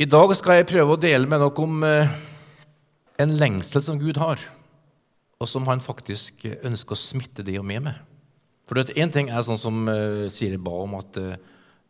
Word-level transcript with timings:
I 0.00 0.06
dag 0.08 0.30
skal 0.32 0.56
jeg 0.56 0.68
prøve 0.70 0.94
å 0.94 1.00
dele 1.00 1.28
med 1.28 1.42
dere 1.42 1.60
om 1.60 1.82
eh, 1.84 2.12
en 3.20 3.32
lengsel 3.36 3.82
som 3.84 3.98
Gud 4.00 4.16
har, 4.16 4.40
og 5.36 5.48
som 5.50 5.66
han 5.68 5.82
faktisk 5.84 6.46
ønsker 6.48 6.96
å 6.96 6.96
smitte 6.96 7.44
deg 7.44 7.58
og 7.60 7.66
med 7.68 7.82
med. 7.84 7.98
For 8.64 8.80
Én 8.80 9.10
ting 9.12 9.28
er 9.28 9.42
sånn 9.44 9.58
som 9.60 9.82
uh, 9.90 10.24
Siri 10.32 10.56
ba 10.56 10.72
om, 10.86 10.94
at 10.96 11.18
uh, 11.20 11.34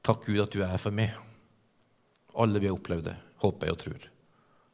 takk 0.03 0.25
Gud 0.27 0.41
at 0.43 0.51
du 0.51 0.65
er 0.67 0.75
for 0.83 0.97
meg. 0.97 1.13
Alle 2.35 2.59
vi 2.59 2.67
har 2.67 2.75
opplevd 2.75 3.13
det, 3.13 3.15
håper 3.45 3.69
jeg 3.69 3.77
og 3.77 3.79
tror. 3.85 4.09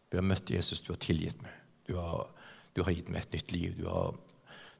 Vi 0.08 0.16
har 0.16 0.24
møtt 0.24 0.52
Jesus, 0.54 0.80
du 0.86 0.94
har 0.94 1.00
tilgitt 1.02 1.42
meg. 1.44 1.58
Du 1.90 1.98
har, 2.00 2.30
du 2.72 2.80
har 2.86 2.94
gitt 2.94 3.10
meg 3.12 3.26
et 3.26 3.36
nytt 3.36 3.52
liv. 3.52 3.74
Du 3.76 3.90
har, 3.90 4.16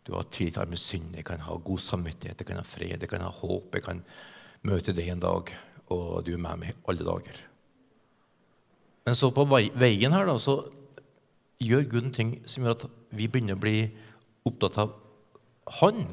du 0.09 0.15
har 0.15 0.31
tilgitt 0.33 0.63
meg 0.63 0.81
synd. 0.81 1.13
Jeg 1.19 1.29
kan 1.29 1.45
ha 1.45 1.59
god 1.67 1.85
samvittighet, 1.85 2.41
jeg 2.41 2.49
kan 2.55 2.63
ha 2.63 2.65
fred, 2.65 2.97
jeg 2.97 3.13
kan 3.13 3.27
ha 3.27 3.35
håp. 3.43 3.69
Jeg 3.77 3.85
kan 3.91 4.01
møte 4.65 4.97
deg 4.97 5.13
en 5.13 5.27
dag, 5.27 5.53
og 5.91 6.25
du 6.25 6.33
er 6.39 6.43
med 6.47 6.65
meg 6.65 6.89
alle 6.89 7.05
dager. 7.05 7.43
Men 9.07 9.15
så 9.15 9.31
på 9.35 9.47
veien 9.49 10.15
her 10.15 10.27
da, 10.27 10.37
så 10.43 10.61
gjør 11.63 11.89
Gud 11.91 12.09
en 12.09 12.15
ting 12.15 12.33
som 12.49 12.67
gjør 12.67 12.77
at 12.77 12.87
vi 13.17 13.29
begynner 13.31 13.57
å 13.57 13.63
bli 13.63 13.79
opptatt 14.47 14.81
av 14.83 14.95
Han 15.81 16.05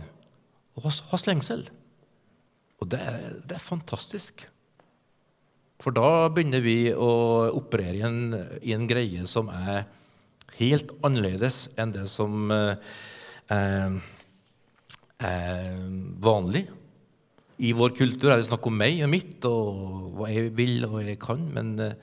og 0.73 0.85
hans 0.88 1.27
lengsel. 1.29 1.67
Og 2.81 2.89
det 2.89 2.99
er, 2.99 3.25
det 3.45 3.57
er, 3.57 3.61
fantastisk. 3.61 4.41
For 5.83 5.93
da 5.95 6.29
begynner 6.33 6.63
vi 6.63 6.89
å 6.89 7.11
operere 7.53 7.99
i 7.99 8.05
en, 8.07 8.21
i 8.66 8.73
en, 8.73 8.88
greie 8.89 9.27
som 9.30 9.52
er 9.53 9.85
helt 10.57 10.89
annerledes 11.05 11.75
enn 11.77 11.94
det 11.94 12.07
som 12.09 12.49
eh, 12.53 12.95
er, 13.53 13.99
er 15.30 15.77
vanlig. 16.23 16.66
I 17.63 17.75
vår 17.77 17.94
kultur 17.95 18.33
er 18.33 18.41
det 18.41 18.49
snakk 18.49 18.66
om 18.67 18.75
meg 18.81 19.03
og 19.05 19.13
mitt 19.13 19.45
og 19.45 20.17
hva 20.17 20.33
jeg 20.33 20.49
vil 20.57 20.89
og 20.89 20.97
jeg 21.05 21.21
kan. 21.21 21.45
Men 21.53 21.75
eh, 21.77 21.95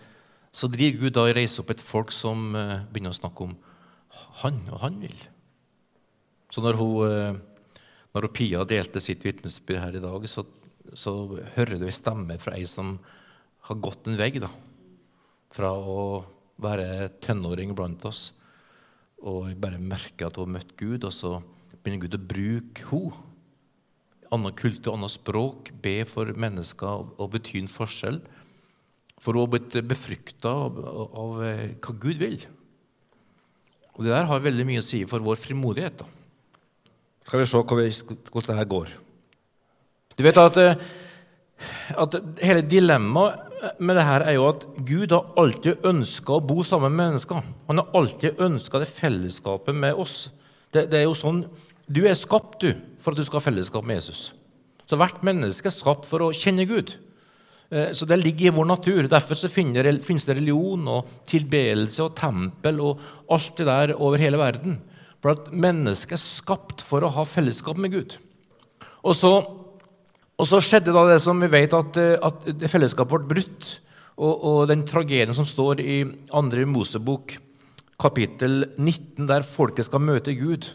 så 0.50 0.70
driver 0.70 1.04
Gud 1.04 1.14
da 1.14 1.26
og 1.28 1.36
reiser 1.36 1.62
opp 1.62 1.70
et 1.74 1.82
folk 1.82 2.10
som 2.14 2.50
eh, 2.58 2.80
begynner 2.90 3.14
å 3.14 3.20
snakke 3.20 3.46
om 3.46 3.54
han 4.42 4.58
og 4.72 4.82
han 4.82 4.98
vil. 5.02 5.20
Så 6.50 6.64
når, 6.64 6.78
hun, 6.80 6.96
eh, 7.06 7.78
når 8.14 8.26
hun 8.26 8.34
Pia 8.34 8.64
delte 8.66 9.02
sitt 9.02 9.22
vitnesbyrd 9.26 9.84
her 9.84 10.00
i 10.00 10.02
dag, 10.02 10.26
så, 10.26 10.44
så 10.98 11.14
hører 11.54 11.78
du 11.78 11.86
en 11.86 11.94
stemme 11.94 12.38
fra 12.42 12.56
ei 12.58 12.66
som 12.66 12.96
har 13.68 13.78
gått 13.78 14.10
en 14.10 14.18
da, 14.18 14.50
Fra 15.54 15.70
å 15.70 16.24
være 16.60 17.08
tenåring 17.22 17.74
blant 17.74 18.04
oss 18.08 18.32
og 19.20 19.50
bare 19.60 19.76
merker 19.76 20.28
at 20.28 20.38
hun 20.38 20.48
har 20.48 20.54
møtt 20.58 20.76
Gud, 20.80 21.04
og 21.04 21.12
så 21.12 21.34
begynner 21.82 22.06
Gud 22.06 22.16
å 22.16 22.28
bruke 22.32 22.86
henne. 22.88 23.26
Annen 24.30 24.54
kultur, 24.54 24.94
annet 24.94 25.10
språk, 25.10 25.72
be 25.82 26.04
for 26.06 26.30
mennesker 26.38 27.08
og 27.18 27.32
bety 27.32 27.58
en 27.58 27.70
forskjell. 27.70 28.20
For 29.20 29.36
hun 29.36 29.44
har 29.44 29.52
blitt 29.52 29.76
befrukta 29.84 30.52
av, 30.64 30.78
av, 30.80 31.42
eh, 31.44 31.66
hva 31.76 31.96
Gud 32.00 32.20
vil. 32.22 32.38
Og 33.96 34.04
Det 34.04 34.14
der 34.14 34.28
har 34.30 34.40
veldig 34.40 34.64
mye 34.64 34.80
å 34.80 34.86
si 34.86 35.04
for 35.04 35.20
vår 35.20 35.36
frimodighet. 35.36 35.98
da. 35.98 36.06
Skal 37.26 37.40
vi 37.40 37.46
se 37.46 37.60
hvordan 37.60 38.46
det 38.46 38.56
her 38.56 38.64
går. 38.64 38.88
Du 40.16 40.24
vet 40.24 40.36
at, 40.36 40.56
eh, 40.56 40.74
at 41.96 42.14
Hele 42.40 42.62
dilemmaet 42.62 43.50
med 43.78 43.96
det 43.96 44.04
her 44.04 44.24
er 44.24 44.32
jo 44.38 44.48
at 44.48 44.64
Gud 44.88 45.12
har 45.12 45.34
alltid 45.36 45.84
ønska 45.84 46.38
å 46.38 46.44
bo 46.44 46.62
sammen 46.64 46.94
med 46.94 47.12
mennesker. 47.12 47.42
Han 47.68 47.82
har 47.82 47.90
alltid 47.94 48.40
ønska 48.40 48.80
det 48.80 48.88
fellesskapet 48.88 49.76
med 49.76 49.94
oss. 49.94 50.30
Det, 50.72 50.86
det, 50.90 51.00
er 51.00 51.08
jo 51.08 51.14
sånn, 51.14 51.44
Du 51.90 52.04
er 52.06 52.14
skapt 52.14 52.60
du, 52.62 52.72
for 53.02 53.12
at 53.12 53.18
du 53.18 53.24
skal 53.26 53.40
ha 53.40 53.50
fellesskap 53.50 53.84
med 53.84 53.98
Jesus. 53.98 54.32
Så 54.86 54.96
hvert 54.96 55.22
menneske 55.26 55.66
er 55.66 55.74
skapt 55.74 56.06
for 56.06 56.22
å 56.22 56.32
kjenne 56.34 56.66
Gud. 56.70 56.94
Eh, 57.70 57.92
så 57.92 58.06
det 58.06 58.18
ligger 58.18 58.50
i 58.50 58.54
vår 58.54 58.66
natur. 58.66 59.08
Derfor 59.08 59.38
så 59.38 59.50
finnes 59.50 60.26
det 60.26 60.36
religion 60.36 60.88
og 60.90 61.10
tilbedelse 61.30 62.02
og 62.06 62.16
tempel 62.18 62.80
og 62.82 63.02
alt 63.30 63.52
det 63.60 63.68
der 63.68 63.94
over 63.96 64.18
hele 64.22 64.40
verden. 64.40 64.80
For 65.20 65.36
at 65.36 65.52
mennesket 65.52 66.16
er 66.16 66.22
skapt 66.22 66.82
for 66.82 67.04
å 67.04 67.12
ha 67.14 67.26
fellesskap 67.28 67.78
med 67.78 67.94
Gud. 67.94 68.16
Og 69.06 69.14
så, 69.16 69.30
og 69.40 70.48
så 70.48 70.60
skjedde 70.64 70.94
da 70.96 71.06
det 71.08 71.20
som 71.22 71.38
vi 71.40 71.50
vet, 71.52 71.76
at, 71.76 72.00
eh, 72.00 72.18
at 72.18 72.66
fellesskapet 72.72 73.28
ble 73.28 73.36
brutt. 73.36 73.76
Og, 74.20 74.34
og, 74.34 74.58
den 74.68 74.82
tragedien 74.84 75.32
som 75.32 75.46
står 75.48 75.80
i 75.80 76.02
2. 76.28 76.42
Mosebok, 76.68 77.38
kapittel 78.00 78.66
19, 78.76 79.24
der 79.28 79.46
folket 79.46 79.86
skal 79.86 80.02
møte 80.04 80.34
Gud. 80.36 80.66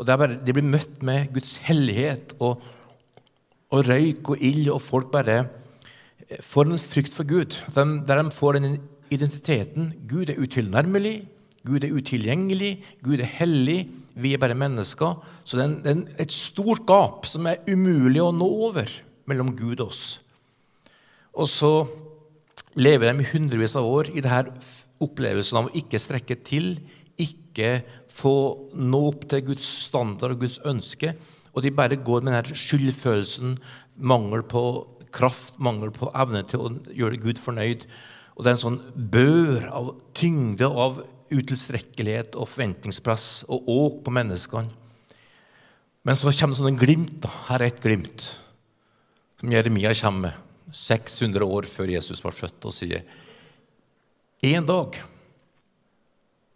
Og 0.00 0.08
bare, 0.08 0.40
De 0.42 0.54
blir 0.56 0.66
møtt 0.66 1.02
med 1.06 1.28
Guds 1.34 1.58
hellighet 1.66 2.32
og, 2.40 2.62
og 3.70 3.86
røyk 3.86 4.32
og 4.32 4.42
ild, 4.42 4.70
og 4.72 4.82
folk 4.82 5.12
bare 5.12 5.44
får 6.38 6.68
en 6.68 6.78
frykt 6.78 7.14
for 7.14 7.26
Gud, 7.26 7.56
der 7.74 8.22
de 8.22 8.30
får 8.34 8.58
den 8.58 8.78
identiteten. 9.10 9.92
Gud 10.08 10.30
er 10.30 10.38
utilnærmelig, 10.38 11.24
Gud 11.66 11.84
er 11.84 11.92
utilgjengelig, 11.92 12.76
Gud 13.02 13.20
er 13.20 13.32
hellig. 13.40 13.88
Vi 14.20 14.34
er 14.34 14.40
bare 14.42 14.58
mennesker. 14.58 15.18
Så 15.44 15.58
det 15.58 15.66
er 15.86 16.04
et 16.22 16.32
stort 16.34 16.84
gap 16.88 17.26
som 17.30 17.46
er 17.46 17.62
umulig 17.70 18.22
å 18.22 18.32
nå 18.34 18.46
over 18.68 18.90
mellom 19.30 19.52
Gud 19.56 19.80
og 19.80 19.90
oss. 19.90 20.20
Og 21.34 21.48
så 21.48 21.72
lever 22.78 23.10
de 23.10 23.24
i 23.24 23.28
hundrevis 23.32 23.76
av 23.78 23.86
år 23.86 24.10
i 24.14 24.22
denne 24.22 24.54
opplevelsen 25.00 25.60
av 25.60 25.68
å 25.68 25.76
ikke 25.78 26.00
strekke 26.02 26.38
til, 26.46 26.74
ikke 27.20 27.80
få 28.10 28.34
nå 28.74 29.02
opp 29.10 29.26
til 29.30 29.44
Guds 29.50 29.66
standard 29.86 30.34
og 30.34 30.44
Guds 30.44 30.60
ønske. 30.68 31.14
Og 31.54 31.64
de 31.64 31.74
bare 31.74 31.98
går 32.00 32.24
med 32.24 32.34
denne 32.36 32.58
skyldfølelsen, 32.58 33.56
mangel 34.00 34.44
på 34.48 34.64
kraft, 35.14 35.58
mangel 35.62 35.92
på 35.94 36.10
evne 36.14 36.42
til 36.48 36.64
å 36.64 36.74
gjøre 36.96 37.20
Gud 37.22 37.40
fornøyd. 37.40 37.86
Og 38.36 38.44
det 38.44 38.50
er 38.50 38.56
en 38.56 38.64
sånn 38.64 38.82
bør 38.94 39.66
av 39.68 39.94
tyngde 40.16 40.68
og 40.68 40.84
av 40.84 41.00
utilstrekkelighet 41.30 42.34
og 42.34 42.48
forventningspress 42.50 43.26
og 43.52 43.68
åk 43.70 43.98
på 44.06 44.14
menneskene. 44.14 44.78
Men 46.06 46.16
så 46.16 46.32
kommer 46.32 46.56
det 46.56 46.60
sånn 46.62 46.72
en 46.72 46.80
glimt. 46.80 47.18
da. 47.22 47.30
Her 47.50 47.60
er 47.60 47.72
et 47.72 47.82
glimt 47.82 48.30
som 49.40 49.52
Jeremia 49.52 49.92
kommer 49.96 50.30
med 50.30 50.74
600 50.76 51.44
år 51.44 51.66
før 51.68 51.92
Jesus 51.94 52.20
var 52.24 52.36
født, 52.36 52.66
og 52.68 52.74
sier 52.74 53.04
en 54.50 54.66
dag 54.68 54.96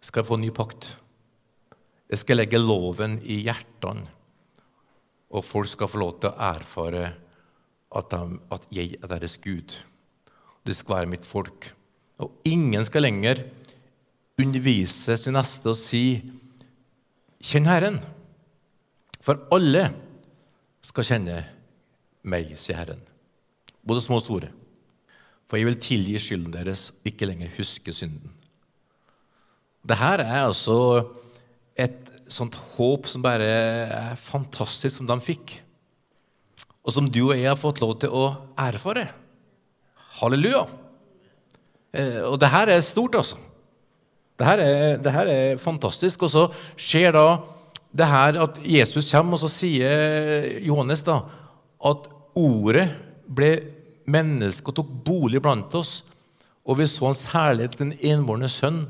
skal 0.01 0.21
jeg 0.21 0.27
få 0.29 0.37
en 0.37 0.45
ny 0.45 0.51
pakt. 0.53 0.91
Jeg 2.09 2.21
skal 2.21 2.39
legge 2.39 2.61
loven 2.61 3.17
i 3.25 3.41
hjertene, 3.47 4.05
og 5.33 5.45
folk 5.45 5.69
skal 5.69 5.89
få 5.89 6.01
lov 6.01 6.13
til 6.21 6.29
å 6.31 6.49
erfare 6.53 7.07
at, 7.95 8.11
de, 8.11 8.39
at 8.51 8.67
jeg 8.75 8.95
er 9.01 9.11
deres 9.11 9.37
Gud. 9.41 9.77
Det 10.65 10.75
skal 10.75 11.01
være 11.01 11.11
mitt 11.13 11.25
folk. 11.25 11.71
Og 12.21 12.31
ingen 12.47 12.85
skal 12.87 13.05
lenger 13.05 13.43
undervise 14.41 15.17
sin 15.17 15.35
neste 15.37 15.71
og 15.71 15.79
si 15.79 16.21
'Kjenn 17.45 17.67
Herren'. 17.69 18.01
For 19.21 19.47
alle 19.53 19.89
skal 20.81 21.05
kjenne 21.05 21.35
meg, 22.25 22.55
sier 22.57 22.77
Herren. 22.77 23.01
Både 23.85 24.01
små 24.01 24.17
og 24.19 24.25
store. 24.25 24.49
For 25.49 25.57
jeg 25.57 25.67
vil 25.69 25.81
tilgi 25.81 26.17
skylden 26.19 26.53
deres 26.53 26.89
og 26.89 27.11
ikke 27.11 27.29
lenger 27.29 27.53
huske 27.57 27.93
synden. 27.93 28.33
Dette 29.85 30.09
er 30.25 30.41
altså 30.41 31.05
et 31.77 32.09
sånt 32.29 32.55
håp 32.55 33.05
som 33.05 33.21
bare 33.21 33.45
er 33.45 34.15
fantastisk, 34.17 34.97
som 34.97 35.07
de 35.09 35.19
fikk 35.21 35.59
og 36.85 36.93
som 36.93 37.09
du 37.09 37.23
og 37.25 37.35
jeg 37.35 37.49
har 37.49 37.59
fått 37.59 37.81
lov 37.81 37.95
til 38.01 38.13
å 38.13 38.25
erfare. 38.61 39.07
Halleluja! 40.19 40.63
Eh, 41.95 42.21
og 42.27 42.37
det 42.41 42.51
her 42.53 42.71
er 42.75 42.83
stort, 42.85 43.17
altså. 43.17 43.39
Det 44.35 44.47
her 44.47 44.61
er, 44.61 44.97
det 45.01 45.13
her 45.15 45.31
er 45.31 45.61
fantastisk. 45.61 46.27
Og 46.27 46.31
så 46.31 46.45
skjer 46.75 47.15
da 47.15 47.25
det 47.95 48.09
her 48.11 48.37
at 48.43 48.59
Jesus 48.61 49.07
kommer, 49.09 49.37
og 49.37 49.41
så 49.45 49.51
sier 49.51 50.59
Johannes 50.65 51.01
da 51.07 51.21
at 51.85 52.09
ordet 52.35 52.89
ble 53.25 53.53
menneske 54.11 54.69
og 54.69 54.77
tok 54.81 54.91
bolig 55.07 55.41
blant 55.41 55.73
oss. 55.79 56.03
Og 56.65 56.79
vi 56.81 56.87
så 56.89 57.07
hans 57.07 57.25
herlighet, 57.31 57.79
den 57.79 57.95
enbårne 57.97 58.49
sønn, 58.51 58.85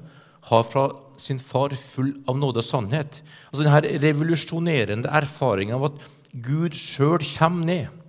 har 0.50 0.66
fra 0.68 0.90
sin 1.18 1.40
far 1.42 1.74
full 1.80 2.12
av 2.30 2.38
nåde 2.38 2.62
og 2.62 2.68
sannhet. 2.68 3.22
Altså 3.50 3.64
Denne 3.64 3.96
revolusjonerende 4.04 5.12
erfaringen 5.22 5.78
av 5.78 5.88
at 5.90 6.04
Gud 6.44 6.76
sjøl 6.76 7.24
kommer 7.38 7.68
ned 7.68 8.02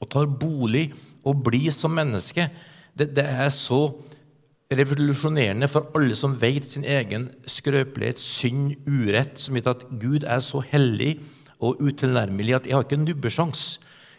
og 0.00 0.08
tar 0.12 0.28
bolig 0.28 0.90
og 1.26 1.42
blir 1.44 1.72
som 1.74 1.94
menneske, 1.96 2.46
det, 2.96 3.10
det 3.16 3.24
er 3.24 3.50
så 3.52 3.90
revolusjonerende 4.72 5.68
for 5.70 5.90
alle 5.96 6.16
som 6.18 6.34
vet 6.40 6.66
sin 6.66 6.84
egen 6.84 7.28
skrøpelighet, 7.48 8.18
synd, 8.18 8.74
urett, 8.88 9.36
som 9.38 9.56
gjør 9.56 9.72
at 9.74 9.84
Gud 10.02 10.26
er 10.26 10.42
så 10.42 10.62
hellig 10.72 11.16
og 11.62 11.80
utilnærmelig 11.80 12.56
at 12.56 12.68
jeg 12.68 12.76
har 12.76 12.86
ikke 12.86 12.98
en 12.98 13.06
nubbesjans. 13.06 13.66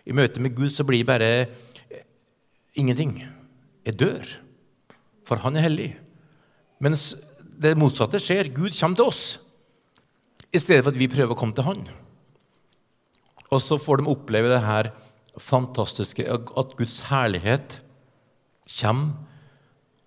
I 0.07 0.15
møte 0.15 0.41
med 0.43 0.55
Gud 0.55 0.71
så 0.73 0.85
blir 0.87 1.03
jeg 1.03 1.09
bare 1.09 1.31
eh, 1.43 2.03
ingenting. 2.79 3.19
Jeg 3.85 3.99
dør, 3.99 4.31
for 5.27 5.43
han 5.43 5.57
er 5.57 5.67
hellig. 5.67 5.91
Mens 6.83 7.09
det 7.57 7.77
motsatte 7.77 8.21
skjer. 8.21 8.53
Gud 8.55 8.75
kommer 8.77 8.99
til 8.99 9.09
oss 9.09 9.23
i 10.53 10.59
stedet 10.61 10.83
for 10.85 10.93
at 10.93 10.99
vi 10.99 11.09
prøver 11.11 11.33
å 11.33 11.37
komme 11.37 11.55
til 11.57 11.65
Han. 11.67 11.81
Og 13.47 13.61
så 13.63 13.77
får 13.79 14.01
de 14.01 14.11
oppleve 14.11 14.51
det 14.51 14.63
her 14.65 14.91
fantastiske 15.37 16.25
at 16.27 16.75
Guds 16.77 16.99
herlighet 17.07 17.79
kommer 18.79 19.15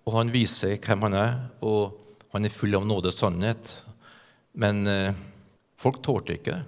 og 0.07 0.17
han 0.17 0.31
viser 0.33 0.79
hvem 0.81 1.05
han 1.07 1.17
er, 1.17 1.33
og 1.61 1.93
han 2.33 2.47
er 2.47 2.53
full 2.53 2.73
av 2.77 2.87
nåde 2.87 3.11
og 3.11 3.15
sannhet. 3.15 3.73
Men 4.57 4.83
eh, 4.89 5.17
folk 5.79 6.01
tålte 6.03 6.37
ikke 6.37 6.57
det. 6.57 6.65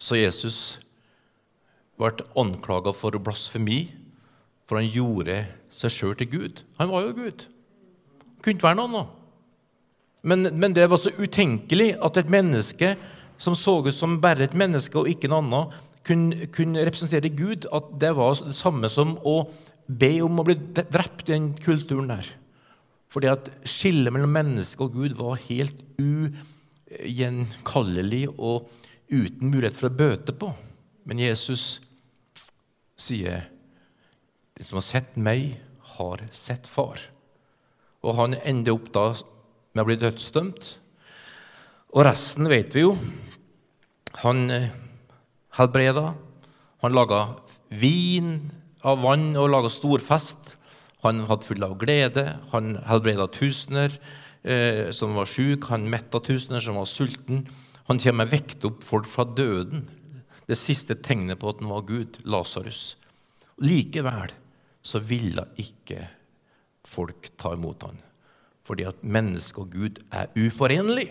Så 0.00 0.16
Jesus 0.16 0.58
ble 2.00 2.12
anklaga 2.40 2.92
for 2.96 3.16
blasfemi, 3.20 3.82
for 4.68 4.80
han 4.80 4.88
gjorde 4.88 5.42
seg 5.74 5.92
sjøl 5.92 6.14
til 6.18 6.30
Gud. 6.32 6.62
Han 6.78 6.92
var 6.92 7.08
jo 7.08 7.16
Gud. 7.18 7.46
Kunne 8.40 8.56
ikke 8.56 8.68
være 8.68 8.78
noe 8.78 8.90
annet. 8.90 9.16
Men, 10.20 10.44
men, 10.60 10.76
det 10.76 10.84
var 10.92 11.00
så 11.00 11.12
utenkelig 11.16 11.94
at 12.04 12.18
et 12.20 12.30
menneske 12.32 12.92
som 13.40 13.54
så 13.56 13.78
ut 13.86 13.96
som 13.96 14.20
bare 14.20 14.44
et 14.44 14.58
menneske 14.58 14.98
og 15.00 15.08
ikke 15.08 15.30
noe 15.30 15.40
annet, 15.44 15.76
kunne, 16.06 16.46
kunne 16.52 16.84
representere 16.86 17.36
Gud, 17.36 17.66
at 17.72 17.84
det 18.00 18.16
var 18.16 18.34
det 18.36 18.54
samme 18.56 18.88
som 18.92 19.18
å 19.26 19.48
be 19.90 20.22
om 20.24 20.40
å 20.40 20.44
bli 20.46 20.56
drept 20.76 21.28
i 21.28 21.32
den 21.34 21.54
kulturen 21.60 22.08
der. 22.12 22.26
Fordi 23.10 23.28
at 23.32 23.50
skillet 23.66 24.12
mellom 24.14 24.32
menneske 24.32 24.84
og 24.86 24.94
Gud 24.94 25.12
var 25.18 25.42
helt 25.48 25.78
ugjenkallelig 26.00 28.28
og 28.36 28.68
uten 29.10 29.50
mulighet 29.50 29.76
for 29.76 29.86
å 29.90 29.98
bøte 29.98 30.32
på. 30.36 30.54
Men 31.08 31.18
Jesus 31.18 31.80
sier 33.00 33.48
den 34.54 34.66
som 34.68 34.76
har 34.78 34.86
sett 34.86 35.16
meg, 35.18 35.58
har 35.96 36.18
sett 36.34 36.66
far. 36.70 36.98
Og 38.06 38.16
han 38.16 38.34
ender 38.44 38.72
opp 38.76 38.92
da 38.94 39.14
med 39.74 39.82
å 39.82 39.88
bli 39.88 39.96
dødsdømt. 40.00 40.78
Og 41.96 42.04
resten 42.06 42.48
vet 42.50 42.74
vi 42.76 42.80
jo. 42.86 42.92
Han 44.20 44.50
eh, 44.50 44.68
helbreda. 45.56 46.14
Han 46.80 46.92
laga 46.92 47.20
vin 47.72 48.50
av 48.84 49.00
vann 49.04 49.32
og 49.40 49.48
laga 49.52 49.70
storfest. 49.72 50.56
Han 51.04 51.22
hadde 51.28 51.46
full 51.48 51.64
av 51.64 51.78
glede. 51.80 52.26
Han 52.52 52.74
helbreda 52.88 53.30
tusener 53.32 53.94
eh, 54.42 54.90
som 54.92 55.16
var 55.16 55.30
syke. 55.30 55.70
Han 55.72 55.88
metta 55.88 56.20
tusener 56.20 56.60
som 56.60 56.76
var 56.76 56.90
sulten. 56.90 57.46
Han 57.88 58.00
til 58.00 58.16
med 58.16 58.28
vekte 58.32 58.68
opp 58.68 58.84
folk 58.84 59.08
fra 59.08 59.24
døden. 59.24 59.86
Det 60.44 60.58
siste 60.58 60.98
tegnet 61.00 61.40
på 61.40 61.54
at 61.54 61.62
han 61.62 61.72
var 61.72 61.88
Gud, 61.88 62.20
Lasarus. 62.28 62.98
Likevel 63.64 64.34
så 64.82 65.00
ville 65.04 65.46
ikke 65.60 66.04
folk 66.84 67.32
ta 67.40 67.54
imot 67.56 67.88
han. 67.88 67.96
Fordi 68.68 68.84
at 68.88 69.00
menneske 69.00 69.64
og 69.64 69.72
Gud 69.72 70.04
er 70.12 70.28
uforenlig. 70.36 71.08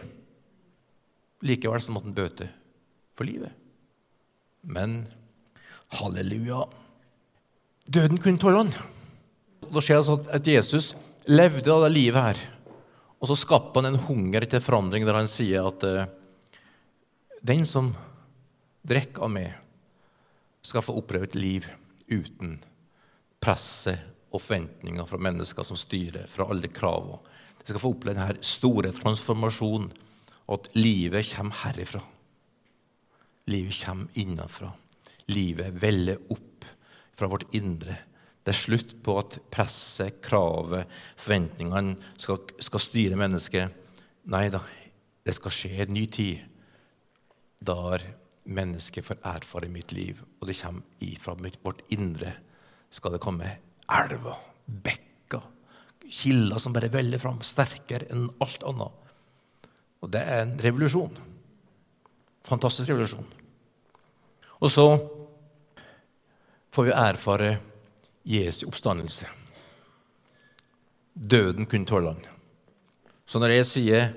Likevel 1.41 1.81
så 1.81 1.95
måtte 1.95 2.11
han 2.11 2.17
bøte 2.21 2.51
for 3.19 3.27
livet. 3.27 3.51
Men 4.63 5.03
halleluja 5.99 6.63
Døden 7.89 8.19
kunne 8.21 8.37
tåle 8.37 8.59
han. 8.61 8.73
Da 9.73 9.81
skjer 9.81 9.97
det 9.97 10.05
sånn 10.05 10.27
at 10.35 10.47
Jesus 10.47 10.91
levde 11.25 11.71
av 11.73 11.87
det 11.87 11.93
livet 11.95 12.21
her. 12.21 12.41
Og 13.17 13.31
så 13.31 13.37
skapte 13.39 13.81
han 13.81 13.89
en 13.89 14.03
hunger 14.05 14.45
til 14.45 14.61
forandring 14.61 15.07
der 15.07 15.17
han 15.17 15.29
sier 15.31 15.65
at 15.65 15.85
uh, 15.89 16.03
den 17.41 17.65
som 17.65 17.89
drikker 18.85 19.25
av 19.25 19.33
meg, 19.33 19.55
skal 20.61 20.83
få 20.83 20.93
oppleve 20.99 21.25
et 21.29 21.37
liv 21.39 21.65
uten 22.11 22.57
presset 23.41 24.05
og 24.29 24.41
forventninger 24.43 25.07
fra 25.07 25.19
mennesker 25.23 25.65
som 25.65 25.79
styrer, 25.79 26.27
fra 26.29 26.49
alle 26.51 26.69
kravene. 26.69 27.17
De 27.57 27.71
skal 27.71 27.81
få 27.81 27.93
oppleve 27.95 28.19
denne 28.19 28.45
store 28.45 28.91
transformasjonen, 28.93 29.89
og 30.45 30.59
at 30.59 30.69
livet 30.77 31.31
kommer 31.31 31.63
herifra. 31.63 32.03
Livet 33.49 33.79
kommer 33.81 34.21
innenfra. 34.21 34.69
Livet 35.33 35.73
veller 35.81 36.19
opp 36.33 36.65
fra 37.17 37.29
vårt 37.29 37.49
indre. 37.57 37.95
Det 38.43 38.53
er 38.53 38.57
slutt 38.57 38.95
på 39.03 39.17
at 39.19 39.37
presset, 39.51 40.21
kravet, 40.25 40.89
forventningene 41.19 41.97
skal, 42.17 42.39
skal 42.61 42.83
styre 42.83 43.19
mennesket. 43.19 43.75
Nei 44.29 44.47
da, 44.53 44.61
det 45.25 45.35
skal 45.37 45.53
skje 45.53 45.83
en 45.83 45.93
ny 45.93 46.05
tid 46.09 46.45
der 47.59 48.05
mennesket 48.49 49.05
får 49.05 49.19
erfare 49.27 49.69
mitt 49.71 49.91
liv, 49.93 50.21
og 50.39 50.47
det 50.47 50.55
kommer 50.61 51.05
ifra 51.05 51.35
vårt 51.65 51.83
indre. 51.93 52.33
Skal 52.89 53.13
det 53.13 53.21
komme 53.21 53.49
elver, 53.89 54.37
bekker, 54.65 55.43
kilder 56.09 56.61
som 56.61 56.73
bare 56.73 56.89
veller 56.93 57.21
fram, 57.21 57.41
sterkere 57.45 58.07
enn 58.09 58.29
alt 58.41 58.63
annet. 58.65 59.11
Og 59.99 60.13
det 60.13 60.23
er 60.23 60.45
en 60.45 60.55
revolusjon. 60.63 61.19
Fantastisk 62.47 62.89
revolusjon. 62.89 63.27
Og 64.59 64.71
så 64.71 64.87
får 66.75 66.87
vi 66.89 66.95
erfare 66.95 67.51
Jesu 68.27 68.65
oppstandelse. 68.67 69.27
Døden 71.13 71.65
kunne 71.65 71.87
tåle 71.87 72.13
han. 72.13 72.25
Så 73.25 73.39
når 73.39 73.53
jeg 73.53 73.65
sier 73.65 74.13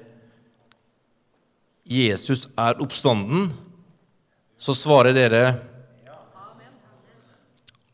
'Jesus 1.84 2.48
er 2.56 2.80
oppstanden', 2.80 3.52
så 4.58 4.74
svarer 4.74 5.12
dere 5.12 5.58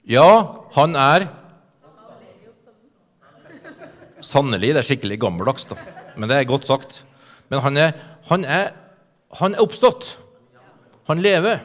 Ja, 0.08 0.52
han 0.72 0.96
er 0.96 1.28
Sannelig. 4.20 4.74
Det 4.74 4.80
er 4.82 4.86
skikkelig 4.86 5.20
gammeldags, 5.20 5.64
da. 5.64 5.76
Men 6.16 6.28
det 6.28 6.36
er 6.36 6.44
godt 6.44 6.66
sagt. 6.66 7.04
Men 7.48 7.60
han 7.60 7.76
er, 7.76 7.92
han 8.28 8.44
er, 8.44 8.72
han 9.38 9.54
er 9.54 9.62
oppstått. 9.62 10.18
Han 11.06 11.22
lever. 11.22 11.62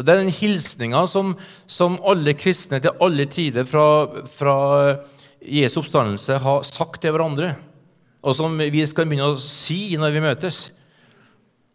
Og 0.00 0.06
Det 0.06 0.12
er 0.14 0.22
den 0.22 0.32
hilsninga 0.32 1.02
som, 1.04 1.34
som, 1.68 1.98
alle 2.08 2.32
kristne 2.32 2.78
til 2.80 3.02
alle 3.04 3.26
tider 3.28 3.66
fra, 3.68 3.88
fra 4.24 4.54
Jesu 5.44 5.82
oppstandelse 5.82 6.38
har 6.40 6.62
sagt 6.64 7.02
til 7.02 7.12
hverandre, 7.12 7.50
og 8.24 8.32
som 8.36 8.56
vi 8.56 8.80
skal 8.88 9.04
begynne 9.04 9.28
å 9.28 9.40
si 9.40 9.98
når 10.00 10.14
vi 10.14 10.22
møtes. 10.24 10.60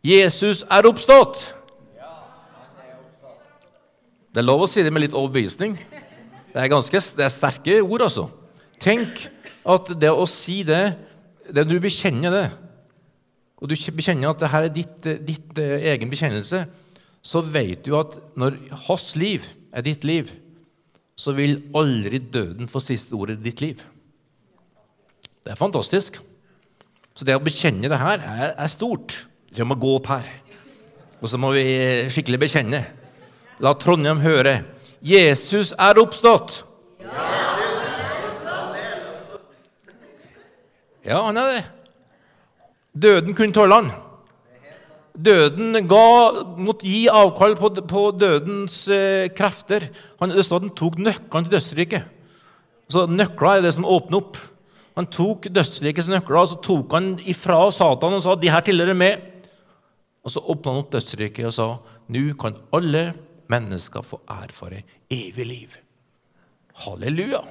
Jesus 0.06 0.64
er 0.74 0.90
oppstått! 0.90 1.44
Det 4.34 4.42
er 4.42 4.48
lov 4.50 4.66
å 4.66 4.70
si 4.70 4.82
det 4.82 4.92
med 4.92 5.06
litt 5.06 5.14
overbevisning. 5.16 5.78
Det 6.50 6.64
er 6.64 6.72
ganske 6.74 7.02
det 7.20 7.28
er 7.28 7.34
sterke 7.34 7.78
ord, 7.84 8.08
altså. 8.08 8.26
Tenk 8.82 9.22
at 9.70 9.92
det 10.02 10.10
å 10.10 10.26
si 10.30 10.64
det, 10.66 10.82
det 11.54 11.68
du 11.70 11.78
bekjenner 11.84 12.34
det, 12.34 12.48
og 13.62 13.70
du 13.70 13.78
bekjenner 13.94 14.34
at 14.34 14.42
dette 14.42 14.64
er 14.66 14.74
ditt, 14.74 15.08
ditt 15.30 15.62
eh, 15.62 15.92
egen 15.94 16.10
bekjennelse, 16.10 16.64
så 17.26 17.42
vet 17.42 17.82
du 17.86 17.96
at 17.98 18.20
når 18.38 18.58
hans 18.86 19.16
liv 19.18 19.48
er 19.74 19.86
ditt 19.86 20.06
liv, 20.06 20.30
så 21.18 21.34
vil 21.34 21.58
aldri 21.76 22.20
døden 22.20 22.70
få 22.70 22.82
siste 22.84 23.16
ordet 23.18 23.40
i 23.40 23.48
ditt 23.48 23.64
liv. 23.64 23.82
Det 25.46 25.54
er 25.54 25.60
fantastisk. 25.60 26.20
Så 27.16 27.26
det 27.26 27.38
å 27.38 27.42
bekjenne 27.44 27.90
det 27.90 27.98
her 27.98 28.20
er, 28.20 28.54
er 28.54 28.70
stort. 28.70 29.16
Vi 29.56 29.66
må 29.66 29.78
gå 29.80 29.96
opp 29.98 30.12
her. 30.12 30.28
Og 31.22 31.32
så 31.32 31.40
må 31.42 31.54
vi 31.56 31.66
skikkelig 32.12 32.42
bekjenne. 32.44 32.84
La 33.64 33.72
Trondheim 33.80 34.20
høre. 34.22 34.60
Jesus 35.06 35.72
er 35.80 36.02
oppstått! 36.02 36.64
Ja, 41.06 41.22
han 41.22 41.38
er 41.38 41.52
det. 41.54 41.62
Døden 43.06 43.38
kunne 43.38 43.54
tåle 43.54 43.78
han. 43.78 43.92
Døden 45.16 45.78
ga, 45.88 46.08
måtte 46.60 46.88
gi 46.90 47.06
avkall 47.08 47.56
på, 47.60 47.70
på 47.88 48.02
dødens 48.20 48.82
eh, 48.92 49.30
krefter. 49.36 49.88
Han, 50.20 50.34
det 50.36 50.44
står 50.44 50.60
at 50.60 50.68
han 50.68 50.76
tok 50.76 51.00
nøklene 51.00 51.48
til 51.48 51.56
dødsriket. 51.56 52.12
Så 52.92 53.06
Nøkler 53.10 53.60
er 53.60 53.66
det 53.66 53.74
som 53.78 53.88
åpner 53.88 54.20
opp. 54.20 54.40
Han 54.96 55.08
tok 55.12 55.48
dødsrikets 55.52 56.08
nøkler 56.12 56.40
og 56.40 56.50
så 56.52 56.60
tok 56.64 56.94
han 56.96 57.14
ifra 57.28 57.58
Satan 57.76 58.16
og 58.16 58.24
sa 58.24 58.36
de 58.40 58.52
her 58.52 58.64
tilhører 58.64 58.98
meg. 58.98 59.24
Og 60.26 60.34
Så 60.34 60.44
åpna 60.44 60.74
han 60.74 60.84
opp 60.84 60.94
dødsriket 60.96 61.48
og 61.50 61.56
sa 61.56 61.70
nå 62.12 62.26
kan 62.40 62.58
alle 62.76 63.08
mennesker 63.52 64.06
få 64.06 64.20
erfare 64.36 64.84
evig 65.12 65.48
liv. 65.48 65.78
Halleluja! 66.86 67.42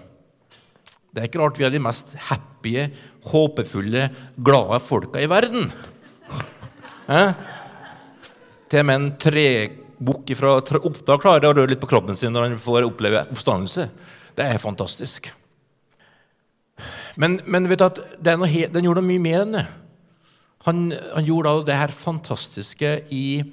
Det 1.15 1.23
er 1.23 1.29
ikke 1.29 1.41
rart 1.45 1.59
vi 1.61 1.67
er 1.67 1.71
de 1.71 1.79
mest 1.83 2.17
happy, 2.29 2.75
håpefulle, 3.31 4.09
glade 4.35 4.81
folka 4.83 5.23
i 5.23 5.29
verden. 5.31 5.69
Eh? 7.07 7.31
Til 8.75 8.83
og 8.83 8.89
med 8.89 8.97
en 8.99 9.13
trebukk 9.23 10.31
fra 10.35 10.57
Oppdal 10.59 11.21
klarer 11.23 11.45
å 11.47 11.55
røre 11.55 11.71
litt 11.71 11.79
på 11.79 11.87
kroppen 11.87 12.17
sin 12.19 12.33
når 12.35 12.49
han 12.49 12.57
får 12.59 12.89
oppleve 12.89 13.21
oppstandelse. 13.31 13.85
Det 14.35 14.43
er 14.51 14.59
fantastisk. 14.59 15.29
Men, 17.15 17.37
men 17.47 17.71
vet 17.71 17.79
du 17.79 17.87
at 17.87 18.03
den 18.19 18.43
gjorde 18.43 18.99
noe 18.99 19.07
mye 19.07 19.23
mer 19.23 19.45
enn 19.45 19.55
det. 19.55 19.65
Han, 20.67 20.83
han 20.91 21.31
gjorde 21.31 21.55
det 21.71 21.79
her 21.79 21.95
fantastiske 21.95 22.93
i, 23.15 23.47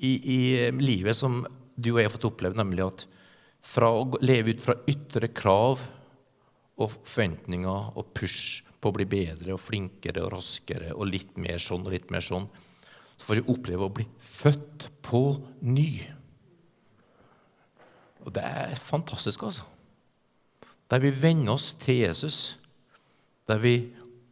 i, 0.00 0.14
i, 0.16 0.40
livet 0.80 1.20
som 1.20 1.42
du 1.76 1.92
og 1.92 2.00
jeg 2.00 2.08
har 2.08 2.16
fått 2.16 2.30
oppleve, 2.32 2.56
nemlig 2.56 2.88
at 2.88 3.08
fra 3.68 3.92
å 3.92 4.08
leve 4.24 4.56
ut 4.56 4.64
fra 4.64 4.80
ytre 4.88 5.28
krav 5.36 5.84
og 6.80 6.88
forventninger 6.94 7.98
og 8.00 8.14
push 8.16 8.62
på 8.80 8.88
å 8.88 8.96
bli 8.96 9.12
bedre 9.12 9.58
og 9.58 9.60
flinkere 9.60 10.24
og 10.24 10.38
raskere 10.38 10.96
og 10.96 11.10
litt 11.12 11.36
mer 11.36 11.60
sånn 11.60 11.84
og 11.84 11.92
litt 11.92 12.08
mer 12.08 12.24
sånn, 12.24 12.48
så 12.48 12.63
får 13.24 13.40
vi 13.40 13.52
oppleve 13.54 13.86
å 13.86 13.92
bli 13.94 14.04
født 14.20 14.88
på 15.04 15.22
ny. 15.64 15.88
Og 18.24 18.32
det 18.34 18.44
er 18.44 18.76
fantastisk, 18.80 19.46
altså. 19.48 19.66
Der 20.90 21.00
vi 21.00 21.12
venner 21.16 21.56
oss 21.56 21.72
til 21.80 22.02
Jesus. 22.04 22.56
Der 23.48 23.60
vi 23.60 23.76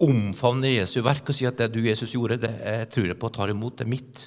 omfavner 0.03 0.73
Jesu 0.73 1.01
verk 1.05 1.29
og 1.29 1.37
sier 1.37 1.53
at 1.53 1.61
det 1.61 1.73
du, 1.75 1.81
Jesus, 1.85 2.15
gjorde, 2.15 2.41
det 2.43 2.53
jeg 2.53 2.89
tror 2.93 3.09
jeg 3.09 3.19
på 3.21 3.29
og 3.29 3.37
tar 3.37 3.53
imot, 3.53 3.79
det 3.79 3.87
er 3.87 3.93
mitt. 3.93 4.25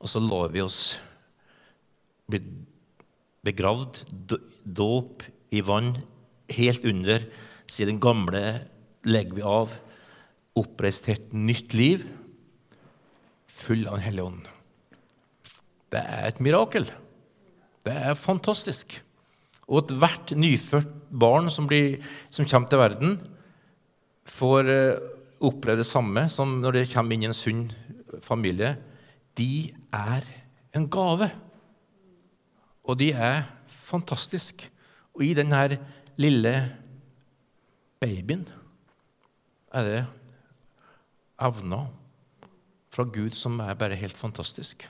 Og 0.00 0.10
så 0.10 0.22
lar 0.22 0.52
vi 0.54 0.62
oss 0.64 0.96
bli 2.26 2.40
begravd, 3.46 4.02
dåp 4.64 5.22
i 5.54 5.62
vann, 5.66 5.92
helt 6.56 6.86
under, 6.88 7.22
siden 7.66 7.96
den 7.96 8.02
gamle 8.02 8.42
legger 9.06 9.38
vi 9.38 9.44
av, 9.46 9.74
oppreist 10.58 11.08
et 11.12 11.34
nytt 11.36 11.74
liv, 11.76 12.06
full 13.56 13.86
av 13.88 13.98
Den 13.98 14.06
hellige 14.06 14.28
ånd. 14.28 14.46
Det 15.92 16.02
er 16.02 16.28
et 16.28 16.42
mirakel. 16.44 16.88
Det 17.86 17.94
er 17.94 18.18
fantastisk. 18.18 18.98
Og 19.66 19.84
ethvert 19.84 20.34
nyfødt 20.36 20.92
barn 21.10 21.48
som, 21.50 21.66
blir, 21.70 21.98
som, 22.30 22.46
kommer 22.46 22.70
til 22.70 22.82
verden, 22.82 23.16
får 24.26 24.70
eh, 24.70 25.00
oppleve 25.46 25.82
det 25.82 25.88
samme 25.88 26.26
som 26.32 26.58
når 26.60 26.80
de 26.80 26.86
kommer 26.92 27.16
inn 27.16 27.26
i 27.26 27.30
en 27.30 27.36
sunn 27.36 27.66
familie. 28.22 28.74
De 29.38 29.70
er 29.94 30.26
en 30.76 30.88
gave. 30.90 31.30
Og 32.86 32.98
de 33.00 33.12
er 33.12 33.46
fantastiske. 33.70 34.70
Og 35.16 35.24
i 35.24 35.34
denne 35.36 35.78
lille 36.20 36.54
babyen 38.02 38.44
er 39.72 39.86
det 39.86 40.02
evner 41.46 41.86
fra 42.96 43.04
Gud 43.12 43.34
som 43.36 43.58
er 43.60 43.76
bare 43.76 43.98
helt 44.00 44.16
fantastisk. 44.16 44.86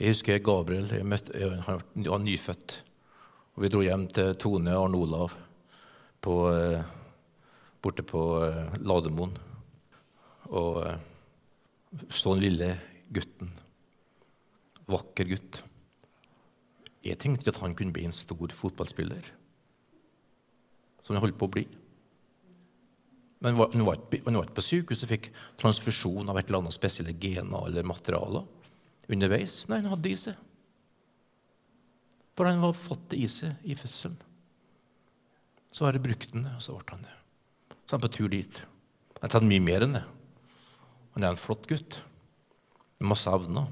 Jeg 0.00 0.14
husker 0.14 0.40
Gabriel. 0.40 0.88
Jeg 0.96 1.04
møtte, 1.04 1.50
han 1.66 1.82
var 2.06 2.22
nyfødt. 2.22 2.78
Og 3.52 3.62
Vi 3.62 3.68
dro 3.68 3.82
hjem 3.84 4.06
til 4.08 4.32
Tone 4.40 4.72
og 4.72 4.86
Arne 4.86 5.00
Olav 5.04 5.34
på, 6.24 6.36
eh, 6.56 6.80
borte 7.84 8.02
på 8.02 8.22
eh, 8.46 8.78
Lademoen. 8.80 9.36
Og 10.56 10.86
eh, 10.86 10.96
så 12.08 12.32
den 12.32 12.46
lille 12.46 12.70
gutten. 13.12 13.52
Vakker 14.88 15.28
gutt. 15.34 15.62
Jeg 17.04 17.20
tenkte 17.20 17.52
at 17.52 17.60
han 17.60 17.76
kunne 17.76 17.92
bli 17.92 18.06
en 18.08 18.16
stor 18.16 18.48
fotballspiller, 18.56 19.20
som 21.02 21.16
han 21.16 21.24
holdt 21.26 21.36
på 21.36 21.50
å 21.50 21.56
bli. 21.58 21.66
Men 23.42 23.58
han 23.58 23.84
var 23.86 23.98
ikke 23.98 24.54
på 24.54 24.64
sykehus 24.64 25.02
og 25.02 25.10
fikk 25.10 25.28
transfusjon 25.60 26.30
av 26.30 26.38
et 26.38 26.46
eller 26.46 26.62
annet 26.62 26.76
spesielle 26.76 27.14
gener 27.18 27.66
eller 27.66 27.86
materialer 27.86 28.46
underveis. 29.12 29.64
Nei, 29.68 29.80
han 29.82 29.90
hadde 29.90 30.12
i 30.12 30.18
seg. 30.18 30.38
For 32.38 32.48
han 32.48 32.62
var 32.62 32.76
fått 32.76 33.10
det 33.12 33.18
i 33.20 33.28
seg 33.28 33.66
i 33.68 33.76
fødselen. 33.76 34.16
Så 35.72 35.86
har 35.86 35.96
jeg 35.96 36.04
brukt 36.04 36.32
den, 36.34 36.46
og 36.52 36.62
så 36.62 36.76
ble 36.76 36.94
han 36.94 37.04
det. 37.04 37.18
Så 37.82 37.94
er 37.94 37.98
han 37.98 38.04
på 38.04 38.12
tur 38.14 38.32
dit. 38.32 38.62
Han 39.18 39.26
har 39.26 39.34
tatt 39.34 39.48
mye 39.48 39.64
mer 39.64 39.84
enn 39.86 39.96
det. 39.98 40.04
Han 41.16 41.24
er 41.24 41.34
en 41.34 41.40
flott 41.40 41.66
gutt. 41.68 42.00
Med 43.00 43.10
masse 43.12 43.30
evner 43.32 43.66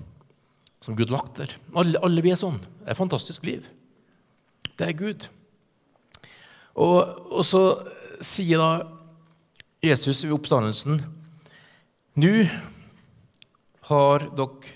som 0.80 0.96
Gud 0.96 1.12
lagt 1.12 1.36
der. 1.36 1.52
Alle, 1.76 2.00
alle 2.02 2.24
vi 2.24 2.32
er 2.32 2.40
sånn. 2.40 2.58
Det 2.58 2.88
er 2.88 2.94
et 2.94 3.00
fantastisk 3.00 3.44
liv. 3.46 3.68
Det 4.80 4.88
er 4.88 4.96
Gud. 4.96 5.26
Og, 6.80 7.00
og 7.36 7.44
så 7.44 7.62
sier 8.24 8.60
da 8.60 8.99
Jesus 9.80 10.24
ved 10.26 10.34
oppstandelsen 10.36 11.00
Nå 12.20 12.32
har 13.88 14.26
dere 14.36 14.74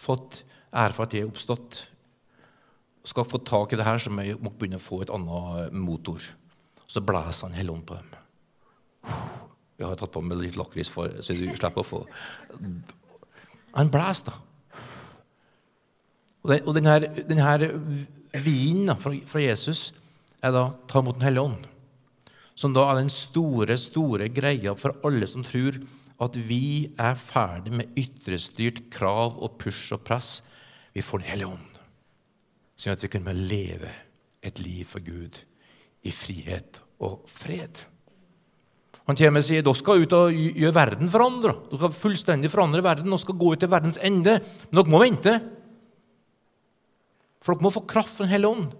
fått 0.00 0.42
for 0.70 1.02
at 1.02 1.14
jeg 1.14 1.24
er 1.24 1.28
oppstått. 1.28 1.80
Skal 3.10 3.26
få 3.26 3.40
tak 3.42 3.72
i 3.72 3.78
det 3.78 3.84
her, 3.84 3.98
så 3.98 4.12
må 4.14 4.22
jeg 4.22 4.38
begynne 4.38 4.78
å 4.78 4.82
få 4.82 5.00
et 5.02 5.10
annet 5.10 5.74
motor. 5.74 6.22
Så 6.86 7.02
blæser 7.02 7.48
han 7.48 7.56
Helligånd 7.58 7.82
på 7.88 7.98
dem. 7.98 8.12
Jeg 9.80 9.88
har 9.88 9.98
tatt 9.98 10.12
på 10.14 10.22
meg 10.22 10.38
litt 10.38 10.58
lakris, 10.60 10.92
så 10.92 11.34
du 11.34 11.48
slipper 11.56 11.82
å 11.82 11.86
få 11.86 12.04
Han 13.74 13.90
blæser, 13.90 14.30
da. 14.30 14.38
Og, 16.40 16.50
den, 16.50 16.62
og 16.64 16.76
denne, 16.76 16.94
denne 17.28 17.70
vinen 18.44 18.94
fra, 19.00 19.12
fra, 19.28 19.42
Jesus 19.42 19.90
er 20.40 20.54
da 20.54 20.70
ta 20.88 21.02
imot 21.02 21.18
Den 21.18 21.26
hellige 21.28 21.44
ånd. 21.50 21.66
Som 22.60 22.74
da 22.76 22.84
er 22.90 22.98
den 23.00 23.12
store, 23.12 23.78
store 23.80 24.28
greia 24.28 24.74
for 24.76 24.98
alle 25.08 25.28
som 25.30 25.44
tror 25.46 25.78
at 26.20 26.36
vi 26.36 26.90
er 27.00 27.16
ferdig 27.16 27.72
med 27.72 27.94
ytrestyrt 27.98 28.82
krav 28.92 29.38
og 29.40 29.56
push 29.62 29.94
og 29.96 30.02
press. 30.04 30.42
Vi 30.92 31.04
får 31.04 31.22
Den 31.22 31.30
hellige 31.30 31.52
ånd, 31.54 31.78
sånn 32.76 32.92
at 32.92 33.04
vi 33.04 33.08
kan 33.12 33.24
leve 33.24 33.92
et 34.44 34.60
liv 34.60 34.84
for 34.88 35.00
Gud 35.04 35.38
i 36.04 36.12
frihet 36.12 36.82
og 37.00 37.24
fred. 37.30 37.80
Han 39.08 39.16
kommer 39.16 39.40
og 39.40 39.46
sier 39.46 39.64
dere 39.64 39.78
skal 39.78 40.04
ut 40.04 40.12
og 40.14 40.36
gjøre 40.36 40.76
verden 40.76 41.08
forandra. 41.10 41.54
Dere 41.70 41.80
skal 41.80 41.96
fullstendig 41.96 42.50
forandre 42.52 42.84
verden. 42.84 43.08
Dere 43.08 43.24
skal 43.24 43.38
gå 43.40 43.54
ut 43.54 43.62
til 43.62 43.72
verdens 43.72 43.98
ende. 44.06 44.36
Men 44.68 44.78
dere 44.78 44.92
må 44.92 45.00
vente. 45.02 45.32
For 47.40 47.56
dere 47.56 47.66
må 47.66 47.72
få 47.74 47.82
kraft 47.90 48.12
fra 48.14 48.28
Den 48.28 48.34
hellige 48.34 48.52
ånd. 48.52 48.76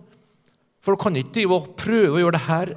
For 0.85 0.95
dere 0.95 1.03
kan 1.03 1.19
ikke 1.19 1.61
prøve 1.81 2.15
å 2.19 2.23
gjøre 2.23 2.37
det 2.37 2.45
her 2.47 2.75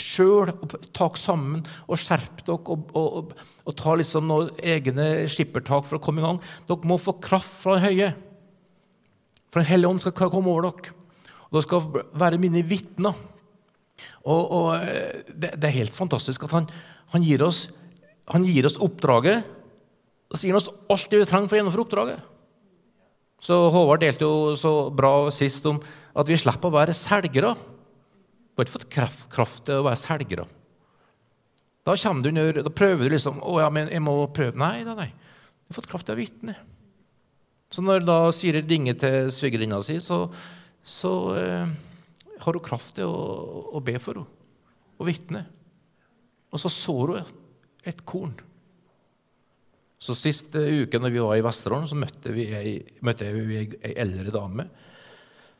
sjøl 0.00 0.52
ta 0.96 1.08
sammen 1.18 1.62
og 1.86 2.00
skjerpe 2.00 2.44
dere 2.46 2.58
og, 2.72 2.90
og, 2.96 3.16
og, 3.20 3.32
og, 3.64 3.74
ta 3.78 3.94
liksom 3.98 4.28
noen 4.28 4.50
egne 4.60 5.26
skippertak 5.30 5.86
for 5.88 5.98
å 5.98 6.02
komme 6.02 6.22
i 6.22 6.26
gang. 6.26 6.40
Dere 6.68 6.88
må 6.88 6.98
få 7.00 7.16
kraft 7.22 7.62
fra 7.62 7.76
det 7.76 7.88
høye. 7.88 8.10
For 9.50 9.62
Den 9.62 9.70
hellige 9.70 9.92
ånd 9.94 10.04
skal 10.04 10.30
komme 10.32 10.52
over 10.52 10.68
dere. 10.68 10.94
Og 11.48 11.58
dere 11.58 11.66
skal 11.66 12.06
være 12.22 12.40
mine 12.42 12.64
vitner. 12.66 13.16
Og, 14.26 14.42
og 14.52 14.70
det, 15.32 15.54
det, 15.56 15.68
er 15.68 15.78
helt 15.78 15.94
fantastisk 15.94 16.44
at 16.44 16.56
han, 16.56 16.66
han, 17.14 17.24
gir 17.24 17.44
oss, 17.46 17.68
han 18.32 18.44
gir 18.44 18.68
oss 18.68 18.80
oppdraget. 18.82 19.46
Og 20.26 20.42
han 20.42 20.58
oss 20.58 20.72
alt 20.92 21.12
det 21.12 21.22
vi 21.22 21.28
trenger 21.30 21.48
for 21.48 21.56
å 21.56 21.60
gjennomføre 21.62 21.86
oppdraget. 21.86 22.32
Så 23.46 23.56
Håvard 23.70 24.00
delte 24.02 24.26
jo 24.26 24.54
så 24.58 24.74
bra 24.96 25.28
sist 25.34 25.66
om 25.68 25.78
at 26.16 26.28
vi 26.28 26.38
slipper 26.40 26.70
å 26.70 26.76
være 26.78 26.96
selgere. 26.96 27.52
Du 28.56 28.62
har 28.62 28.64
ikke 28.64 28.78
fått 28.78 28.92
kraft, 28.94 29.26
kraft 29.28 29.66
til 29.68 29.82
å 29.82 29.84
være 29.84 30.00
selger. 30.00 30.46
Da, 31.84 31.92
du 31.92 32.28
under, 32.30 32.62
da 32.64 32.70
prøver 32.72 33.04
du 33.04 33.12
liksom 33.12 33.42
å 33.44 33.58
ja, 33.60 33.66
men 33.68 33.90
jeg 33.92 34.00
må 34.00 34.14
prøve. 34.32 34.56
Nei, 34.56 34.80
nei, 34.86 34.94
nei. 34.96 35.10
Du 35.12 35.74
har 35.74 35.76
fått 35.76 35.90
kraft 35.90 36.08
til 36.08 36.16
å 36.16 36.18
vitne. 36.22 36.54
Så 37.68 37.84
når 37.84 38.06
da 38.08 38.16
Siri 38.32 38.62
ringer 38.64 38.96
til 38.96 39.28
svigerinna 39.34 39.82
si, 39.84 39.98
så, 40.00 40.22
så 40.80 41.12
eh, 41.36 41.74
har 42.40 42.56
hun 42.56 42.64
kraft 42.64 42.96
til 42.96 43.12
å, 43.12 43.20
å 43.76 43.84
be 43.84 43.98
for 44.00 44.22
henne 44.22 44.32
og 44.96 45.04
vitne. 45.10 45.42
Og 46.48 46.62
så 46.62 46.72
sår 46.72 47.12
hun 47.12 47.34
et 47.92 48.00
korn. 48.08 48.32
Så 50.00 50.16
Siste 50.16 50.64
uke 50.64 50.96
når 50.96 51.12
vi 51.12 51.20
var 51.26 51.36
i 51.36 51.44
Vesterålen, 51.44 51.92
så 51.92 52.00
møtte 52.00 52.32
vi 52.32 52.48
ei, 52.56 52.74
ei 53.04 53.94
eldre 54.00 54.32
dame 54.32 54.70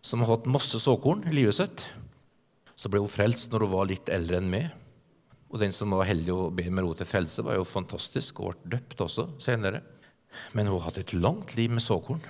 som 0.00 0.24
har 0.24 0.32
hatt 0.32 0.48
masse 0.48 0.80
såkorn 0.80 1.26
i 1.28 1.36
livet 1.36 1.60
sitt. 1.60 1.84
Så 2.76 2.90
ble 2.92 3.00
hun 3.00 3.10
frelst 3.10 3.52
når 3.52 3.64
hun 3.64 3.72
var 3.72 3.88
litt 3.88 4.10
eldre 4.12 4.40
enn 4.40 4.50
meg. 4.52 4.68
Og 5.52 5.60
den 5.62 5.72
som 5.72 5.94
var 5.96 6.08
heldig 6.08 6.32
å 6.34 6.48
be 6.54 6.66
med 6.68 6.84
ro 6.84 6.92
til 6.96 7.08
frelse, 7.08 7.44
var 7.46 7.56
jo 7.56 7.64
fantastisk 7.64 8.42
og 8.42 8.56
ble 8.66 8.76
døpt 8.76 9.00
også 9.06 9.28
senere. 9.42 9.80
Men 10.52 10.68
hun 10.68 10.82
hadde 10.84 11.00
et 11.04 11.14
langt 11.16 11.54
liv 11.56 11.72
med 11.72 11.84
såkorn. 11.84 12.20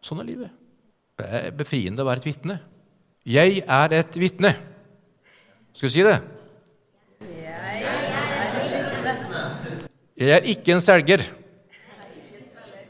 Sånn 0.00 0.22
er 0.22 0.30
livet. 0.30 0.52
Det 1.20 1.26
er 1.36 1.56
befriende 1.56 2.00
å 2.00 2.08
være 2.08 2.22
et 2.22 2.30
vitne. 2.30 2.56
Jeg 3.28 3.60
er 3.66 3.96
et 3.98 4.16
vitne. 4.16 4.54
Skal 5.76 5.90
vi 5.90 5.92
si 5.92 6.06
det? 6.06 6.16
Jeg 10.20 10.32
er 10.36 10.48
ikke 10.52 10.74
en 10.74 10.82
selger. 10.84 11.22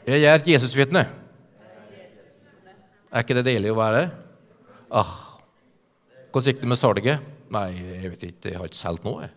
Jeg 0.07 0.23
er 0.27 0.33
et 0.39 0.47
Jesusvitne. 0.47 1.03
Er 3.11 3.23
ikke 3.23 3.35
det 3.37 3.45
deilig 3.47 3.71
å 3.71 3.77
være 3.77 4.01
det? 4.01 4.07
Ah, 4.91 5.11
hvordan 6.31 6.47
gikk 6.47 6.61
det 6.63 6.69
med 6.71 6.79
salget? 6.79 7.29
Nei, 7.51 7.67
jeg 7.75 8.11
vet 8.13 8.21
ikke. 8.29 8.51
Jeg 8.53 8.59
har 8.61 8.69
ikke 8.69 8.79
solgt 8.79 9.03
noe. 9.03 9.27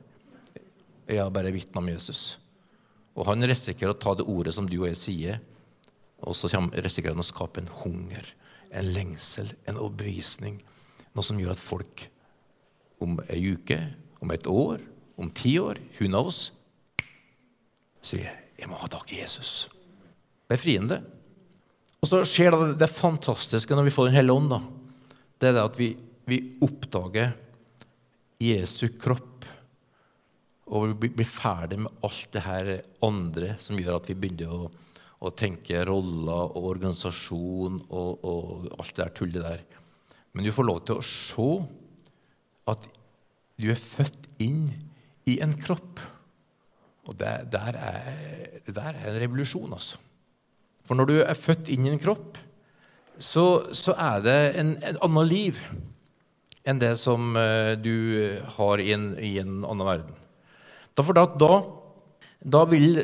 Jeg 1.11 1.19
har 1.19 1.33
bare 1.35 1.53
vitna 1.55 1.83
om 1.83 1.91
Jesus. 1.91 2.39
Og 3.19 3.27
han 3.27 3.43
risikerer 3.47 3.95
å 3.95 3.99
ta 3.99 4.15
det 4.15 4.27
ordet 4.31 4.55
som 4.55 4.69
du 4.71 4.77
og 4.81 4.89
jeg 4.89 5.01
sier, 5.01 5.41
og 6.25 6.37
så 6.39 6.49
risikerer 6.49 7.13
han 7.13 7.23
å 7.23 7.27
skape 7.27 7.61
en 7.61 7.73
hunger, 7.83 8.31
en 8.71 8.93
lengsel, 8.95 9.51
en 9.69 9.79
overbevisning. 9.79 10.61
Noe 11.15 11.27
som 11.27 11.39
gjør 11.39 11.53
at 11.55 11.63
folk 11.63 12.07
om 13.03 13.19
ei 13.29 13.43
uke, 13.55 13.79
om 14.23 14.33
et 14.33 14.47
år, 14.49 14.81
om 15.21 15.31
ti 15.35 15.59
år, 15.61 15.83
hun 15.99 16.15
av 16.15 16.31
oss, 16.31 16.53
sier 18.03 18.41
'Jeg 18.55 18.71
må 18.71 18.79
ha 18.79 18.87
tak 18.87 19.13
i 19.13 19.21
Jesus'. 19.21 19.69
Befriende. 20.49 21.03
Og 22.01 22.09
så 22.09 22.23
skjer 22.25 22.51
det, 22.51 22.79
det 22.79 22.91
fantastiske 22.91 23.75
når 23.75 23.85
vi 23.85 23.91
får 23.91 24.07
Den 24.07 24.15
hellige 24.15 24.37
ånd. 24.37 24.53
Det 25.41 25.49
er 25.49 25.53
det 25.53 25.65
at 25.65 25.79
vi 25.79 25.97
vi 26.29 26.41
oppdager 26.65 27.35
Jesu 28.43 28.89
kropp, 29.01 29.45
og 30.75 30.95
vi 31.03 31.11
blir 31.13 31.29
ferdig 31.29 31.83
med 31.85 32.05
alt 32.07 32.31
det 32.33 32.43
her 32.47 32.71
andre 33.05 33.55
som 33.61 33.79
gjør 33.79 33.99
at 33.99 34.09
vi 34.09 34.17
begynner 34.17 34.53
å, 34.53 34.71
å 35.25 35.33
tenke 35.37 35.85
roller 35.85 36.57
og 36.57 36.71
organisasjon 36.73 37.83
og, 37.85 38.25
og, 38.25 38.69
alt 38.79 38.95
det 38.95 39.03
der 39.03 39.15
tullet 39.19 39.45
der. 39.45 39.65
Men 40.33 40.47
du 40.47 40.53
får 40.55 40.67
lov 40.67 40.81
til 40.89 40.99
å 40.99 41.05
se 41.07 41.51
at 42.73 42.89
du 43.61 43.69
er 43.71 43.79
født 43.79 44.27
inn 44.43 44.65
i 45.31 45.39
en 45.45 45.53
kropp. 45.61 46.01
Og 47.05 47.17
det 47.21 47.35
der 47.53 47.77
er, 47.77 48.09
det 48.65 48.75
der 48.75 48.97
er 48.97 49.11
en 49.13 49.21
revolusjon, 49.21 49.77
altså. 49.77 50.01
For 50.85 50.97
når 50.97 51.09
du 51.09 51.15
er 51.21 51.37
født 51.37 51.71
inn 51.73 51.87
i 51.87 51.93
en 51.93 52.01
kropp, 52.01 52.41
så, 53.21 53.71
så 53.73 53.95
er 54.01 54.25
det 54.25 54.39
en, 54.61 54.75
en 54.85 54.99
annet 55.07 55.29
liv 55.31 55.61
enn 56.65 56.81
det 56.81 56.95
som 57.01 57.35
eh, 57.37 57.75
du 57.77 58.41
har 58.57 58.81
i 58.81 58.93
en, 58.97 59.13
i 59.21 59.37
en 59.43 59.63
annen 59.63 59.87
verden. 59.87 60.21
Derfor 60.97 61.17
da, 61.17 61.27
da, 61.39 61.59
da 62.41 62.65
vil 62.71 63.03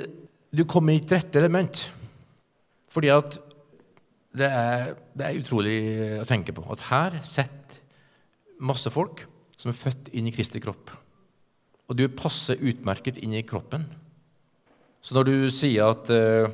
du 0.50 0.64
komme 0.68 0.94
i 0.94 1.00
et 1.02 1.12
rette 1.12 1.40
element. 1.40 1.84
Fordi 2.90 3.12
at 3.14 3.38
det 4.36 4.46
er, 4.46 4.92
det 5.14 5.26
er, 5.26 5.38
utrolig 5.40 5.78
å 6.20 6.26
tenke 6.28 6.54
på 6.54 6.62
at 6.70 6.86
her 6.90 7.16
sitter 7.26 7.80
masse 8.62 8.90
folk 8.92 9.24
som 9.58 9.72
er 9.72 9.78
født 9.78 10.10
inn 10.16 10.28
i 10.30 10.34
Kristi 10.34 10.62
kropp. 10.62 10.92
Og 11.90 11.98
du 11.98 12.06
passer 12.14 12.60
utmerket 12.62 13.18
inn 13.24 13.34
i 13.34 13.46
kroppen. 13.46 13.84
Så 15.02 15.16
når 15.16 15.26
du 15.26 15.36
sier 15.50 15.90
at 15.90 16.10
eh, 16.14 16.50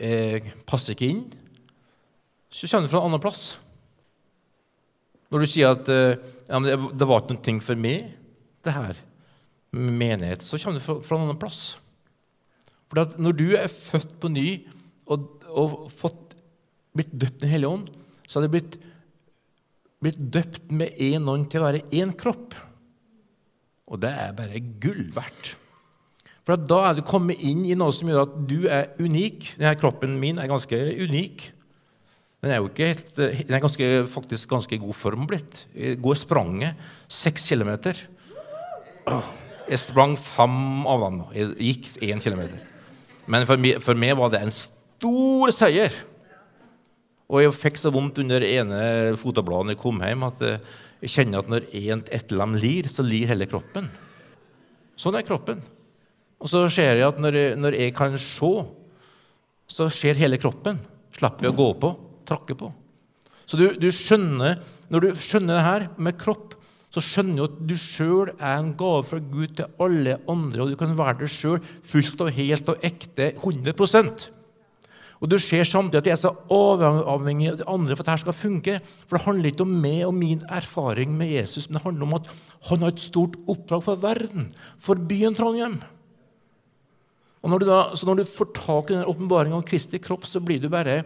'jeg 0.00 0.54
passer 0.64 0.94
ikke 0.94 1.10
inn', 1.12 1.26
så 2.48 2.66
kommer 2.66 2.88
du 2.88 2.90
fra 2.90 3.00
en 3.02 3.10
annen 3.10 3.20
plass. 3.20 3.58
Når 5.30 5.42
du 5.42 5.48
sier 5.48 5.76
at 5.76 5.88
eh, 5.92 6.18
ja, 6.50 6.58
det 6.58 7.06
var 7.06 7.22
ikke 7.22 7.36
noe 7.38 7.62
for 7.64 7.78
meg, 7.78 8.10
det 8.66 8.74
her, 8.74 8.98
menighet, 9.70 10.42
så 10.44 10.58
kommer 10.58 10.80
du 10.80 10.84
fra, 10.84 11.16
en 11.16 11.28
annen 11.28 11.38
plass. 11.40 11.78
For 12.90 13.14
når 13.22 13.36
du 13.38 13.46
er 13.54 13.70
født 13.70 14.16
på 14.20 14.32
ny 14.32 14.48
og, 15.06 15.28
og 15.48 15.76
fått, 15.94 16.34
blitt 16.90 17.12
døpt 17.14 17.46
i 17.46 17.52
Den 17.52 17.68
ånd, 17.68 17.86
så 18.26 18.38
har 18.38 18.48
du 18.48 18.54
blitt, 18.56 18.74
blitt 20.02 20.18
døpt 20.34 20.72
med 20.74 20.98
én 20.98 21.28
ånd 21.30 21.46
til 21.50 21.62
å 21.62 21.68
være 21.68 21.84
én 21.94 22.10
kropp. 22.18 22.58
Og 23.90 24.02
det 24.02 24.10
er 24.10 24.34
bare 24.34 24.62
gull 24.82 25.06
verdt. 25.14 25.54
For 26.46 26.58
da 26.58 26.80
er 26.88 26.98
du 26.98 27.04
kommet 27.06 27.42
inn 27.46 27.62
i 27.68 27.76
noe 27.78 27.94
som 27.94 28.10
gjør 28.10 28.24
at 28.24 28.36
du 28.50 28.58
er 28.66 28.90
unik. 28.98 29.52
Denne 29.60 29.78
kroppen 29.78 30.16
min 30.18 30.40
er 30.42 30.50
ganske 30.50 30.78
unik. 31.04 31.46
Den 32.40 32.54
er 32.54 32.62
jo 32.62 32.70
ikke 32.70 32.88
helt, 32.88 33.10
den 33.18 33.52
er 33.52 33.60
ganske, 33.60 33.86
faktisk 34.08 34.48
ganske 34.48 34.78
god 34.80 34.96
form 34.96 35.26
blitt. 35.28 35.66
I 35.76 35.92
går 36.00 36.16
spranget 36.16 36.78
seks 37.04 37.44
kilometer. 37.50 37.98
Jeg 39.68 39.80
sprang 39.82 40.16
fem 40.16 40.86
av 40.88 41.04
dem. 41.04 41.18
Jeg 41.36 41.52
gikk 41.58 41.90
én 42.08 42.22
kilometer. 42.24 42.56
Men 43.30 43.44
for 43.46 43.60
meg, 43.60 43.82
for 43.84 43.98
meg, 44.00 44.16
var 44.16 44.32
det 44.32 44.40
en 44.40 44.54
stor 44.56 45.52
seier. 45.52 45.92
Og 47.28 47.44
jeg 47.44 47.54
fikk 47.58 47.76
så 47.78 47.92
vondt 47.92 48.22
under 48.24 48.42
ene 48.42 48.80
fotobladet 49.20 49.76
jeg 49.76 49.82
kom 49.84 50.00
hjem, 50.02 50.24
at 50.32 50.40
jeg 51.04 51.12
kjenner 51.12 51.44
at 51.44 51.52
når 51.52 51.68
ett 52.08 52.32
lam 52.32 52.56
lir, 52.56 52.88
så 52.88 53.04
lir 53.04 53.28
hele 53.30 53.46
kroppen. 53.52 53.92
Sånn 54.96 55.16
er 55.16 55.28
kroppen. 55.28 55.60
Og 56.40 56.48
så 56.48 56.64
ser 56.72 56.96
jeg 56.96 57.04
at 57.04 57.20
når 57.20 57.36
jeg, 57.36 57.56
når 57.60 57.76
jeg 57.84 57.94
kan 58.00 58.16
se, 58.16 58.54
så 59.70 59.92
ser 59.92 60.16
hele 60.16 60.40
kroppen. 60.40 60.80
Slapper 61.12 61.50
jeg 61.50 61.52
å 61.52 61.60
gå 61.60 61.74
på 61.84 61.98
trakke 62.28 62.56
på. 62.58 62.70
Så 63.46 63.58
du, 63.58 63.66
du 63.80 63.90
skjønner, 63.90 64.60
Når 64.90 65.00
du 65.04 65.08
skjønner 65.14 65.54
det 65.54 65.66
her 65.66 65.82
med 66.02 66.18
kropp, 66.18 66.56
så 66.90 67.02
skjønner 67.02 67.36
du 67.38 67.44
at 67.44 67.58
du 67.70 67.76
sjøl 67.78 68.32
er 68.32 68.56
en 68.56 68.72
gave 68.74 69.04
fra 69.06 69.20
Gud 69.22 69.54
til 69.54 69.68
alle 69.78 70.16
andre, 70.26 70.64
og 70.64 70.72
du 70.72 70.78
kan 70.78 70.96
være 70.98 71.20
deg 71.20 71.30
sjøl 71.30 71.60
fullt 71.62 72.24
og 72.26 72.32
helt 72.34 72.72
og 72.72 72.86
ekte 72.86 73.28
100% 73.36 74.26
og 75.20 75.28
Du 75.28 75.36
ser 75.36 75.66
samtidig 75.68 76.00
at 76.00 76.06
jeg 76.08 76.16
er 76.16 76.22
så 76.22 76.32
avhengig 76.48 77.50
av 77.50 77.58
de 77.60 77.68
andre 77.68 77.96
for 77.96 78.02
at 78.02 78.08
dette 78.08 78.22
skal 78.22 78.36
funke. 78.36 78.78
For 79.04 79.18
det 79.18 79.26
handler 79.26 79.50
ikke 79.50 79.66
om 79.66 79.74
meg 79.82 80.04
og 80.06 80.14
min 80.16 80.40
erfaring 80.48 81.12
med 81.16 81.34
Jesus, 81.34 81.68
men 81.68 81.76
det 81.76 81.84
handler 81.84 82.06
om 82.08 82.14
at 82.16 82.30
han 82.70 82.84
har 82.84 82.94
et 82.94 83.04
stort 83.04 83.36
oppdrag 83.44 83.84
for 83.84 84.00
verden, 84.00 84.48
for 84.80 84.96
byen 85.10 85.36
Trondheim. 85.36 85.76
Og 87.44 87.52
når 87.52 87.66
da, 87.68 87.80
så 87.96 88.08
når 88.08 88.20
du 88.20 88.28
får 88.28 88.48
tak 88.56 88.90
i 88.90 88.96
den 88.96 89.08
åpenbaringa 89.12 89.60
om 89.60 89.64
Kristi 89.64 90.00
kropp, 90.00 90.24
så 90.28 90.40
blir 90.44 90.60
du 90.60 90.70
bare 90.72 91.02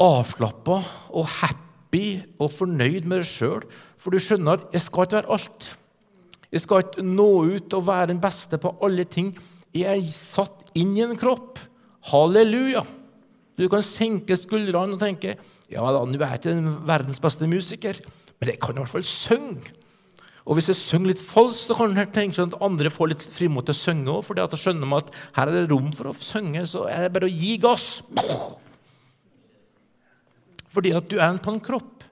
avslappa 0.00 0.80
og 1.12 1.28
happy 1.40 2.20
og 2.40 2.50
fornøyd 2.54 3.06
med 3.08 3.20
deg 3.20 3.28
sjøl. 3.28 3.66
For 4.00 4.10
du 4.12 4.18
skjønner 4.18 4.58
at 4.58 4.72
'jeg 4.72 4.80
skal 4.80 5.04
ikke 5.04 5.18
være 5.20 5.34
alt'. 5.36 5.74
Jeg 6.52 6.60
skal 6.60 6.82
ikke 6.82 7.02
nå 7.02 7.30
ut 7.54 7.74
og 7.74 7.86
være 7.86 8.06
den 8.06 8.20
beste 8.20 8.58
på 8.58 8.76
alle 8.82 9.04
ting. 9.04 9.36
Jeg 9.74 9.98
er 9.98 10.10
satt 10.10 10.70
inn 10.74 10.96
i 10.96 11.02
en 11.02 11.16
kropp. 11.16 11.58
Halleluja! 12.10 12.82
Du 13.58 13.68
kan 13.68 13.82
senke 13.82 14.36
skuldrene 14.36 14.94
og 14.94 15.00
tenke 15.00 15.36
'Ja 15.70 15.84
da, 15.92 16.04
nå 16.04 16.14
er 16.18 16.38
jeg 16.38 16.40
ikke 16.40 16.86
verdens 16.86 17.20
beste 17.20 17.46
musiker', 17.46 18.00
men 18.40 18.48
jeg 18.48 18.58
kan 18.58 18.74
i 18.74 18.78
hvert 18.80 18.88
fall 18.88 19.04
synge. 19.04 19.70
Og 20.46 20.56
hvis 20.56 20.68
jeg 20.68 20.76
synger 20.76 21.12
litt 21.12 21.20
falskt, 21.20 21.68
så 21.68 21.74
kan 21.76 21.94
jeg 21.94 22.12
tenke 22.12 22.34
sånn 22.34 22.54
at 22.54 22.62
andre 22.64 22.90
får 22.90 23.12
litt 23.12 23.22
frimot 23.22 23.66
til 23.68 23.74
å 23.76 23.78
synge 23.78 24.10
òg. 24.10 24.24
For 24.24 24.34
da 24.34 24.48
skjønner 24.48 24.88
man 24.88 25.04
at 25.04 25.12
her 25.36 25.46
er 25.46 25.60
det 25.60 25.70
rom 25.70 25.92
for 25.92 26.10
å 26.10 26.16
synge, 26.16 26.64
så 26.66 26.88
er 26.88 27.06
det 27.06 27.12
bare 27.12 27.28
å 27.28 27.30
gi 27.30 27.58
gass. 27.58 28.02
Fordi 30.70 30.92
at 30.96 31.08
du 31.10 31.16
er 31.18 31.38
på 31.42 31.50
en 31.54 31.60
kropp. 31.62 32.04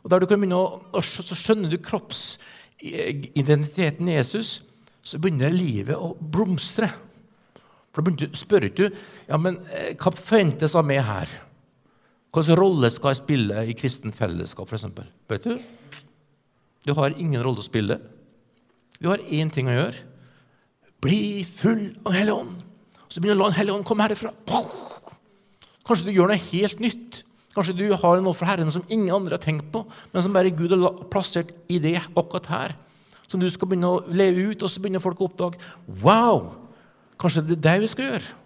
Og 0.00 0.10
der 0.10 0.18
du 0.22 0.26
kan 0.28 0.40
begynne 0.40 0.56
å, 0.56 0.82
Så 1.04 1.34
skjønner 1.36 1.68
du 1.70 1.78
kroppsidentiteten 1.84 4.08
i 4.08 4.16
Jesus, 4.16 4.62
så 5.02 5.18
begynner 5.18 5.50
livet 5.52 5.96
å 5.96 6.16
blomstre. 6.20 6.88
For 7.90 8.00
Da 8.00 8.04
begynner 8.06 8.30
du, 8.30 8.36
spør 8.38 8.64
ikke 8.68 8.88
du 8.88 8.94
ja, 9.28 9.36
men 9.36 9.58
eh, 9.68 9.96
hva 9.96 10.10
forventes 10.14 10.74
av 10.78 10.84
meg 10.86 11.04
her. 11.04 11.28
Hvilken 12.30 12.56
rolle 12.56 12.90
skal 12.92 13.08
jeg 13.10 13.22
spille 13.24 13.64
i 13.66 13.74
kristent 13.74 14.14
fellesskap, 14.14 14.68
f.eks.? 14.70 14.84
Vet 15.28 15.44
du? 15.44 15.60
Du 16.86 16.92
har 16.96 17.10
ingen 17.18 17.42
rolle 17.42 17.58
å 17.60 17.62
spille. 17.66 18.00
Du 19.00 19.08
har 19.10 19.18
én 19.28 19.50
ting 19.52 19.68
å 19.68 19.74
gjøre. 19.74 19.96
Bli 21.00 21.44
full 21.48 21.96
av 22.04 22.12
Hellig 22.14 22.34
Ånd. 22.36 22.56
Så 23.10 23.18
begynner 23.18 23.40
la 23.40 23.48
Den 23.50 23.58
hellige 23.58 23.74
ånd 23.74 23.86
komme 23.88 24.06
herifra. 24.06 24.30
Kanskje 25.86 26.06
du 26.06 26.12
gjør 26.14 26.28
noe 26.30 26.48
helt 26.52 26.78
nytt. 26.82 27.12
Kanskje 27.54 27.74
du 27.80 27.86
har 27.98 28.20
noe 28.22 28.36
fra 28.36 28.52
Herren 28.52 28.70
som 28.70 28.86
ingen 28.88 29.10
andre 29.14 29.34
har 29.34 29.42
tenkt 29.42 29.70
på, 29.74 29.82
men 30.12 30.22
som 30.22 30.34
bare 30.34 30.52
Gud 30.54 30.70
har 30.76 31.00
plassert 31.10 31.50
i 31.70 31.80
det 31.82 31.96
akkurat 32.14 32.46
her. 32.50 32.76
Som 33.26 33.42
du 33.42 33.48
skal 33.50 33.70
begynne 33.70 33.90
å 33.90 34.02
leve 34.10 34.50
ut, 34.50 34.62
og 34.62 34.70
så 34.70 34.82
begynner 34.82 35.02
folk 35.02 35.22
å 35.22 35.30
oppdage 35.30 35.58
Wow! 36.02 36.52
Kanskje 37.20 37.44
det 37.48 37.58
er 37.58 37.64
det 37.66 37.80
vi 37.82 37.90
skal 37.92 38.06
gjøre? 38.06 38.36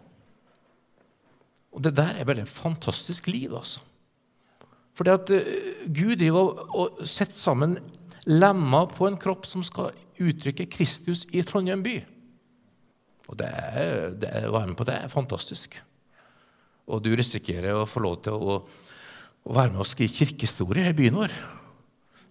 Og 1.74 1.82
det 1.84 1.94
der 1.96 2.16
er 2.18 2.26
bare 2.26 2.44
et 2.44 2.50
fantastisk 2.50 3.28
liv, 3.28 3.52
altså. 3.54 3.82
Fordi 4.94 5.10
at 5.10 5.30
uh, 5.34 5.54
Gud 5.90 6.16
driver 6.20 6.64
og 6.70 7.00
setter 7.02 7.10
sette 7.10 7.38
sammen 7.38 7.78
lemmer 8.30 8.86
på 8.88 9.08
en 9.08 9.18
kropp 9.20 9.44
som 9.44 9.64
skal 9.66 9.92
uttrykke 10.22 10.68
Kristus 10.70 11.24
i 11.34 11.42
Trondheim 11.44 11.82
by. 11.84 11.98
Og 13.28 13.36
det 13.40 13.50
det 14.22 14.30
å 14.46 14.54
være 14.54 14.70
med 14.70 14.78
på 14.78 14.86
det 14.88 14.96
er 15.02 15.12
fantastisk. 15.12 15.76
Og 16.92 17.00
du 17.04 17.12
risikerer 17.16 17.76
å 17.76 17.88
få 17.88 18.02
lov 18.04 18.18
til 18.24 18.36
å 18.36 18.56
å 19.44 19.52
være 19.52 19.74
med 19.74 19.82
og 19.84 19.88
skrive 19.88 20.14
kirkehistorie 20.14 20.88
i 20.88 20.96
byen 20.96 21.18
vår. 21.18 21.34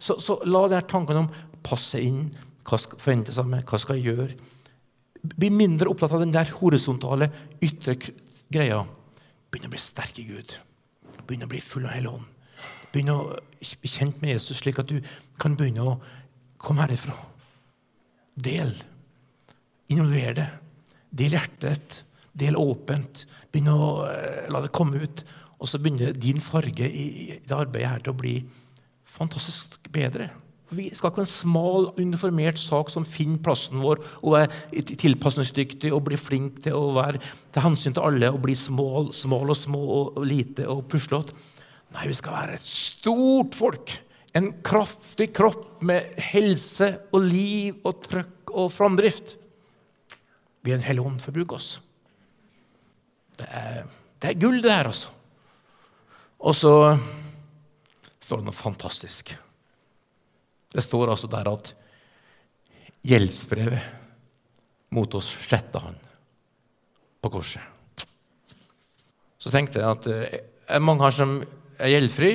Så, 0.01 0.17
så 0.19 0.39
la 0.49 0.65
der 0.71 0.87
tankene 0.89 1.23
om 1.23 1.31
passe 1.63 2.01
inn, 2.01 2.25
hva 2.67 2.79
skal 2.81 2.99
forventes 2.99 3.37
av 3.39 3.47
meg, 3.49 3.65
hva 3.67 3.79
skal 3.81 3.99
jeg 3.99 4.13
gjøre 4.13 4.51
Bli 5.23 5.47
mindre 5.55 5.87
opptatt 5.87 6.17
av 6.17 6.19
den 6.19 6.33
der 6.35 6.49
horisontale, 6.57 7.29
ytre 7.63 7.93
greia. 8.51 8.81
Begynn 9.47 9.69
å 9.69 9.71
bli 9.71 9.79
sterk 9.79 10.17
i 10.19 10.25
Gud. 10.27 10.55
Begynn 11.23 11.45
å 11.45 11.47
bli 11.47 11.61
full 11.63 11.85
av 11.87 11.93
Hellig 11.95 12.11
Ånd. 12.11 12.25
Begynn 12.91 13.11
å 13.13 13.19
bli 13.31 13.91
kjent 13.93 14.19
med 14.19 14.33
Jesus, 14.33 14.59
slik 14.59 14.81
at 14.83 14.91
du 14.91 14.97
kan 15.39 15.55
begynne 15.55 15.85
å 15.87 15.93
komme 16.59 16.83
herifra. 16.83 17.15
Del. 18.35 18.73
Involver 19.95 20.35
det. 20.41 20.49
Del 21.07 21.37
hjertet. 21.37 22.01
Del 22.33 22.57
åpent. 22.57 23.25
Begynn 23.53 23.71
å 23.73 24.03
eh, 24.09 24.45
la 24.53 24.63
det 24.63 24.73
komme 24.73 25.01
ut. 25.03 25.25
Og 25.63 25.69
så 25.69 25.79
begynner 25.79 26.15
din 26.17 26.41
farge 26.43 26.87
i, 26.89 27.37
det 27.39 27.55
arbeidet 27.55 27.91
her 27.91 28.03
til 28.03 28.13
å 28.15 28.19
bli 28.19 28.37
fantastisk 29.07 29.77
bedre. 29.93 30.31
Vi 30.73 30.89
skal 30.95 31.11
ikke 31.11 31.21
ha 31.21 31.25
en 31.27 31.29
smal, 31.29 31.87
uniformert 31.99 32.57
sak 32.57 32.89
som 32.89 33.05
finner 33.05 33.41
plassen 33.45 33.81
vår 33.83 34.01
og 34.23 34.37
er 34.39 34.53
tilpasningsdyktig 34.73 35.91
og 35.93 36.05
blir 36.07 36.21
flink 36.21 36.63
til 36.65 36.77
å 36.77 36.93
være 36.95 37.21
til 37.21 37.65
hensyn 37.65 37.93
til 37.93 38.07
alle 38.07 38.31
og 38.33 38.41
bli 38.45 38.55
smal, 38.57 39.11
smal 39.13 39.53
og 39.53 39.59
små 39.59 39.83
og, 39.99 40.23
lite 40.27 40.65
og 40.71 40.85
puslete. 40.89 41.35
Nei, 41.93 42.07
vi 42.09 42.17
skal 42.17 42.39
være 42.39 42.57
et 42.57 42.65
stort 42.65 43.55
folk. 43.57 43.93
En 44.33 44.49
kraftig 44.65 45.29
kropp 45.37 45.83
med 45.85 46.15
helse 46.31 46.89
og 47.13 47.21
liv 47.21 47.83
og 47.85 48.01
trøkk 48.07 48.53
og 48.57 48.71
framdrift. 48.73 49.35
Vi 50.65 50.73
er 50.73 50.79
en 50.79 50.87
hellig 50.87 51.05
ånd 51.05 51.21
for 51.21 51.29
å 51.29 51.37
bruke 51.37 51.59
oss. 51.59 51.75
Det 53.37 53.47
er, 53.49 53.83
det 54.21 54.31
er 54.31 54.39
gull, 54.39 54.61
det 54.63 54.71
her, 54.71 54.89
altså. 54.91 55.09
Og 56.43 56.55
så 56.55 56.73
står 58.23 58.41
det 58.41 58.47
noe 58.47 58.55
fantastisk. 58.55 59.33
Det 60.73 60.83
står 60.83 61.11
altså 61.13 61.29
der 61.31 61.49
at 61.51 61.73
gjeldsbrevet 63.03 64.93
mot 64.95 65.15
oss 65.17 65.29
sletta 65.47 65.81
han 65.83 65.95
på 67.23 67.31
korset. 67.33 67.61
Så 69.39 69.51
tenkte 69.51 69.81
jeg 69.81 69.89
at 69.89 70.07
det 70.07 70.19
eh, 70.27 70.43
er 70.77 70.83
mange 70.83 71.03
her 71.03 71.15
som 71.15 71.33
er 71.43 71.91
gjeldfri. 71.91 72.31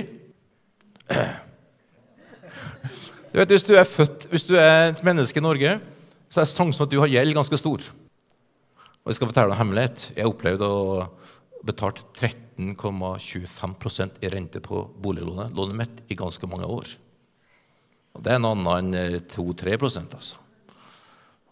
Du 3.32 3.38
vet, 3.38 3.48
Hvis 3.48 3.64
du 3.64 3.74
er 3.76 3.84
født, 3.88 4.26
hvis 4.32 4.44
du 4.48 4.54
er 4.56 4.90
et 4.90 5.00
menneske 5.04 5.40
i 5.40 5.44
Norge, 5.44 5.78
så 6.28 6.40
er 6.42 6.48
sjansen 6.48 6.76
for 6.76 6.88
at 6.88 6.92
du 6.92 7.00
har 7.00 7.10
gjeld, 7.12 7.34
ganske 7.36 7.58
stor. 7.60 7.88
Og 9.08 9.14
Jeg 9.14 9.22
skal 9.22 9.30
fortelle 9.30 9.54
en 9.54 9.56
hemmelighet. 9.56 10.02
Jeg 10.18 10.28
opplevde 10.28 10.66
å 10.68 11.00
betale 11.64 11.96
13,25% 12.12 14.20
i 14.20 14.28
rente 14.28 14.60
på 14.60 14.84
boliglånet 15.00 15.48
lånet 15.56 15.78
mitt 15.78 16.02
i 16.12 16.18
ganske 16.20 16.44
mange 16.44 16.68
år. 16.68 16.92
Og 18.12 18.20
Det 18.20 18.34
er 18.34 18.36
en 18.36 18.44
annen 18.50 18.92
enn 18.92 19.24
2-3% 19.32 20.12
altså. 20.12 20.36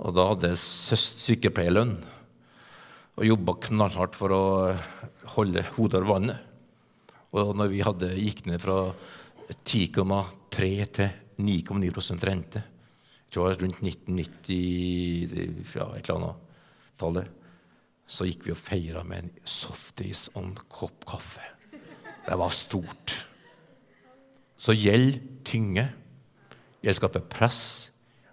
Og 0.04 0.12
da 0.12 0.28
hadde 0.28 0.52
jeg 0.52 0.60
sykepleierlønn 1.00 1.96
og 3.16 3.24
jobba 3.24 3.56
knallhardt 3.70 4.12
for 4.20 4.28
å 4.36 4.76
holde 5.38 5.64
hodet 5.78 5.96
over 6.02 6.10
vannet. 6.10 6.36
Og 7.32 7.56
når 7.56 7.72
vi 7.72 7.80
hadde, 7.88 8.20
gikk 8.20 8.44
ned 8.50 8.60
fra 8.60 8.92
10,3 9.64 10.68
til 11.00 11.08
9,9% 11.40 12.20
rente 12.28 12.60
Jeg 12.60 13.32
tror 13.32 13.48
det 13.48 13.48
var 13.48 13.64
rundt 13.64 13.80
1990, 13.80 15.72
ja, 15.72 15.88
et 15.96 16.04
eller 16.04 16.20
annet 16.20 16.36
tallet. 17.00 17.45
Så 18.06 18.28
gikk 18.28 18.46
vi 18.46 18.54
og 18.54 18.60
feira 18.60 19.02
med 19.06 19.24
en 19.24 19.32
softis 19.42 20.28
og 20.34 20.42
en 20.44 20.54
kopp 20.70 21.06
kaffe. 21.10 21.42
Det 22.26 22.38
var 22.38 22.54
stort. 22.54 23.16
Så 24.58 24.74
gjeld 24.74 25.18
tynger. 25.46 25.92
Gjeld 26.82 27.00
skaper 27.00 27.26
press. 27.30 27.60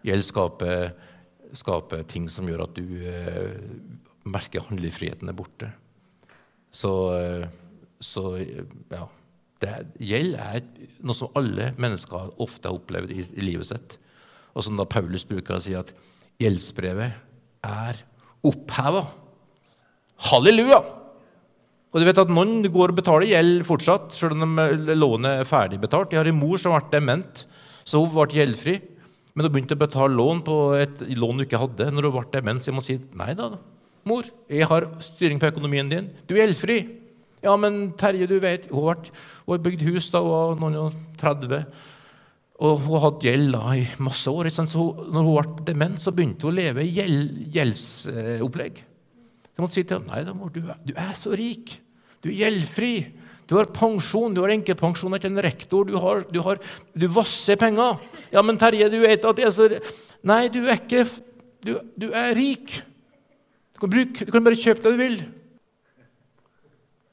Gjeld 0.05 0.25
skaper 0.25 0.93
skape 1.57 2.01
ting 2.09 2.27
som 2.31 2.47
gjør 2.49 2.65
at 2.65 2.77
du 2.77 2.85
eh, 3.07 3.57
merker 4.25 4.65
handlefriheten 4.67 5.29
er 5.29 5.37
borte. 5.37 5.69
Så, 6.73 6.93
eh, 7.17 7.45
så 8.01 8.37
ja. 8.41 9.07
Gjeld 9.95 10.35
er 10.43 10.63
noe 11.05 11.15
som 11.15 11.31
alle 11.39 11.69
mennesker 11.79 12.33
ofte 12.43 12.67
har 12.67 12.75
opplevd 12.75 13.13
i, 13.15 13.21
i 13.23 13.45
livet 13.45 13.69
sitt. 13.69 13.97
Og 14.53 14.65
som 14.65 14.75
da 14.77 14.85
Paulus 14.89 15.23
bruker 15.29 15.55
å 15.55 15.63
si 15.63 15.75
at 15.77 15.93
gjeldsbrevet 16.41 17.15
er 17.69 18.01
oppheva. 18.43 19.05
Halleluja! 20.29 20.81
Og 21.93 22.01
du 22.01 22.07
vet 22.07 22.17
at 22.23 22.31
Noen 22.33 22.63
går 22.73 22.89
og 22.89 22.97
betaler 22.97 23.29
gjeld 23.29 23.65
fortsatt, 23.67 24.13
selv 24.17 24.41
om 24.41 24.57
lånet 24.97 25.43
er 25.43 25.45
ferdigbetalt. 25.49 26.13
Jeg 26.13 26.23
har 26.23 26.29
en 26.31 26.39
mor 26.39 26.57
som 26.61 26.73
ble 26.73 26.89
dement, 26.89 27.43
så 27.85 28.01
hun 28.01 28.09
ble 28.15 28.39
gjeldfri. 28.39 28.79
Men 29.33 29.45
hun 29.45 29.53
begynte 29.53 29.77
å 29.77 29.81
betale 29.81 30.17
lån 30.17 30.41
på 30.45 30.57
et 30.77 31.03
lån 31.17 31.41
du 31.41 31.45
ikke 31.45 31.61
hadde. 31.61 31.91
når 31.93 32.07
hun 32.09 32.15
ble 32.17 32.25
demens. 32.33 32.65
Jeg 32.69 32.73
må 32.73 32.81
si 32.85 32.97
nei 33.17 33.33
da, 33.37 33.51
mor, 34.09 34.25
jeg 34.49 34.67
har 34.69 34.87
styring 35.01 35.39
på 35.41 35.49
økonomien 35.53 35.89
din. 35.89 36.09
Du 36.25 36.35
er 36.35 36.47
gjeldfri. 36.47 36.79
Ja, 37.43 37.55
men 37.59 37.91
Terje, 37.99 38.25
du 38.29 38.37
vet, 38.39 38.69
hun 38.71 38.87
har 38.89 39.61
bygd 39.61 39.83
hus 39.89 40.09
da 40.13 40.21
hun 40.23 40.31
var 40.31 40.61
noen 40.61 40.79
og 40.79 40.97
30. 41.21 41.65
Og 42.63 42.79
hun 42.85 42.95
har 42.95 43.05
hatt 43.09 43.27
gjeld 43.27 43.53
da 43.53 43.75
i 43.77 43.85
masse 44.01 44.31
år. 44.31 44.49
Så 44.53 44.65
når 44.65 45.29
hun 45.29 45.35
ble 45.35 45.67
dement, 45.69 45.99
så 45.99 46.13
begynte 46.15 46.47
hun 46.47 46.55
å 46.55 46.57
leve 46.57 46.85
i 46.85 46.93
gjeld, 46.95 47.37
gjeldsopplegg. 47.53 48.81
Jeg 49.53 49.61
måtte 49.61 49.75
si 49.75 49.83
til 49.85 49.99
ham 49.99 50.07
nei 50.09 50.23
da, 50.25 50.33
mor, 50.35 50.49
du, 50.53 50.63
du 50.65 50.93
er 50.97 51.13
så 51.17 51.33
rik. 51.37 51.75
Du 52.23 52.31
er 52.31 52.39
gjeldfri. 52.41 52.95
Du 53.49 53.57
har 53.57 53.69
pensjon, 53.75 54.33
du 54.33 54.41
har 54.41 54.53
enkepensjon 54.53 55.13
etter 55.17 55.29
en 55.29 55.43
rektor, 55.43 55.85
du, 55.85 55.97
har, 55.99 56.23
du, 56.31 56.39
har, 56.45 56.61
du 56.95 57.05
vasser 57.11 57.59
penger. 57.59 57.99
Ja, 58.33 58.41
men 58.45 58.57
Terje, 58.57 58.87
du 58.89 58.97
vet 59.03 59.27
at 59.27 59.41
jeg 59.41 59.49
er 59.49 59.53
så 59.53 59.69
Nei, 60.23 60.47
du 60.47 60.61
er 60.63 60.77
ikke 60.79 61.03
Du, 61.63 61.75
du 61.99 62.09
er 62.15 62.31
rik. 62.35 62.71
Du 63.75 63.83
kan, 63.83 63.91
bruke, 63.91 64.25
du 64.25 64.31
kan, 64.31 64.43
bare 64.43 64.59
kjøpe 64.59 64.83
det 64.83 64.93
du 64.95 64.99
vil. 64.99 65.17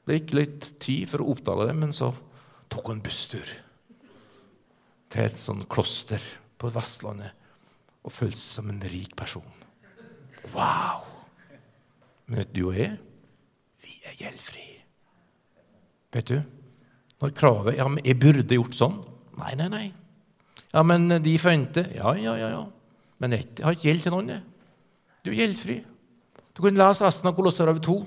Det 0.07 0.17
gikk 0.17 0.33
litt 0.35 0.67
tid 0.81 1.11
for 1.11 1.23
å 1.23 1.29
oppdage 1.35 1.69
det, 1.69 1.75
men 1.77 1.93
så 1.95 2.09
tok 2.71 2.91
han 2.91 3.03
busstur 3.03 3.53
til 5.11 5.23
et 5.23 5.37
sånt 5.37 5.67
kloster 5.71 6.23
på 6.59 6.71
Vestlandet 6.71 7.35
og 8.01 8.15
følte 8.15 8.39
seg 8.39 8.61
som 8.61 8.73
en 8.73 8.83
rik 8.91 9.15
person. 9.19 9.47
Wow! 10.55 11.10
Men 12.31 12.39
vet 12.39 12.51
du 12.55 12.61
og 12.69 12.77
jeg, 12.79 12.93
vi 13.83 13.97
er 14.07 14.13
gjeldfrie. 14.15 14.77
Vet 16.15 16.29
du? 16.31 16.37
Når 17.19 17.33
kravet 17.35 17.75
Ja, 17.75 17.89
men 17.91 17.99
jeg 18.07 18.15
burde 18.21 18.55
gjort 18.55 18.77
sånn. 18.77 18.95
Nei, 19.35 19.51
nei, 19.59 19.67
nei. 19.71 19.87
Ja, 20.71 20.85
men 20.87 21.09
de 21.23 21.33
forventer 21.41 21.89
Ja, 21.97 22.13
ja, 22.15 22.37
ja. 22.39 22.53
ja. 22.53 22.63
Men 23.19 23.35
jeg 23.35 23.49
har 23.59 23.75
ikke 23.75 23.89
gjeld 23.89 24.05
til 24.05 24.15
noen. 24.15 24.31
Jeg. 24.31 24.41
Du 25.25 25.29
er 25.33 25.41
gjeldfri. 25.41 25.75
Du 26.55 26.63
kan 26.63 26.79
lese 26.79 27.03
resten 27.03 27.27
av 27.27 27.35
Kolosserbrevet 27.35 27.83
2. 27.85 27.97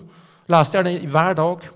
Les 0.57 0.73
gjerne 0.73 0.97
hver 1.13 1.37
dag. 1.39 1.69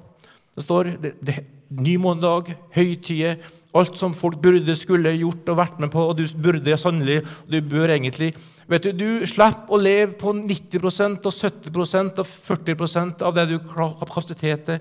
Det 0.57 0.65
står 0.65 0.91
det, 1.05 1.13
det, 1.21 1.37
ny 1.69 1.99
månedag, 2.01 2.49
høytider, 2.75 3.37
alt 3.77 4.01
som 4.01 4.17
folk 4.17 4.41
burde, 4.43 4.73
skulle 4.75 5.13
gjort 5.21 5.53
og 5.53 5.61
vært 5.61 5.85
med 5.85 5.93
på, 5.93 6.01
og 6.01 6.17
du 6.17 6.25
burde 6.41 6.81
sannelig, 6.81 7.21
du 7.45 7.61
bør 7.61 7.93
egentlig 7.93 8.33
Vet 8.69 8.85
Du 8.85 8.93
du 8.93 9.27
slipper 9.27 9.73
å 9.73 9.81
leve 9.81 10.13
på 10.21 10.35
90% 10.37 11.25
og 11.25 11.33
70% 11.33 12.21
og 12.21 12.27
40% 12.29 13.23
av 13.25 13.37
det 13.37 13.47
du 13.49 13.59
har 13.73 13.95
kapasitet 14.01 14.67
til. 14.67 14.81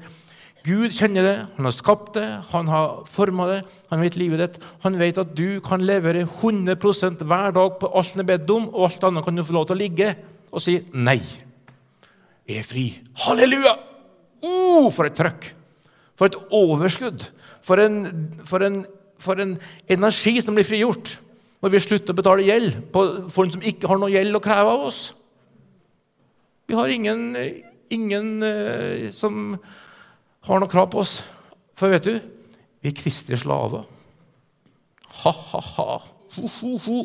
Gud 0.68 0.92
kjenner 0.92 1.24
det, 1.24 1.36
han 1.56 1.68
har 1.70 1.72
skapt 1.72 2.18
det, 2.18 2.26
han 2.50 2.68
har 2.68 3.06
forma 3.08 3.46
det, 3.48 3.60
han 3.88 4.02
vet 4.04 4.18
livet 4.20 4.42
ditt. 4.42 4.58
Han 4.84 4.98
vet 5.00 5.20
at 5.22 5.32
du 5.38 5.62
kan 5.64 5.86
levere 5.86 6.26
100% 6.26 7.24
hver 7.24 7.54
dag 7.56 7.78
på 7.80 7.92
alt 7.96 8.16
han 8.16 8.24
er 8.26 8.28
bedt 8.34 8.52
om, 8.52 8.66
og 8.74 8.90
alt 8.90 9.06
annet 9.08 9.24
kan 9.24 9.38
du 9.38 9.46
få 9.48 9.56
lov 9.56 9.70
til 9.70 9.78
å 9.78 9.80
ligge 9.80 10.10
og 10.52 10.64
si 10.64 10.76
nei. 10.92 11.22
Jeg 12.48 12.60
er 12.60 12.68
fri. 12.68 12.86
Halleluja! 13.24 13.78
Oh, 14.44 14.90
for 14.92 15.08
et 15.08 15.16
trøkk! 15.16 15.48
For 16.20 16.28
et 16.28 16.36
overskudd! 16.52 17.30
For 17.64 17.80
en, 17.84 18.04
for 18.48 18.68
en, 18.68 18.82
for 19.24 19.40
en 19.44 19.56
energi 19.92 20.36
som 20.44 20.58
blir 20.58 20.68
frigjort 20.68 21.16
når 21.64 21.74
vi 21.74 21.82
slutter 21.82 22.14
å 22.14 22.18
betale 22.18 22.46
gjeld 22.46 22.76
på 22.94 23.04
folk 23.34 23.56
som 23.56 23.66
ikke 23.66 23.90
har 23.90 24.00
noe 24.02 24.14
gjeld 24.14 24.38
å 24.38 24.44
kreve 24.44 24.74
av 24.76 24.86
oss. 24.90 25.02
Vi 26.68 26.76
har 26.78 26.92
ingen, 26.92 27.32
ingen 27.94 28.44
eh, 28.46 29.08
som 29.16 29.56
har 30.48 30.62
noe 30.62 30.72
krav 30.72 30.90
på 30.94 31.02
oss. 31.02 31.22
For 31.78 31.94
vet 31.94 32.06
du, 32.06 32.18
vi 32.82 32.92
er 32.92 32.98
kristne 32.98 33.40
slaver. 33.40 33.88
Ha-ha-ha. 35.24 36.02
Ho-ho-ho. 36.38 37.00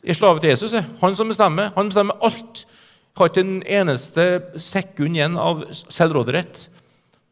Jeg 0.00 0.14
er 0.14 0.18
slave 0.18 0.40
til 0.40 0.52
Jesus. 0.52 0.74
Han 1.00 1.16
som 1.16 1.30
bestemmer. 1.30 1.72
Han 1.76 1.88
bestemmer 1.92 2.18
alt. 2.24 2.64
Jeg 2.64 3.18
har 3.20 3.30
ikke 3.30 3.44
en 3.44 3.62
eneste 3.80 4.26
sekund 4.60 5.16
igjen 5.16 5.38
av 5.40 5.64
selvråderett. 5.76 6.66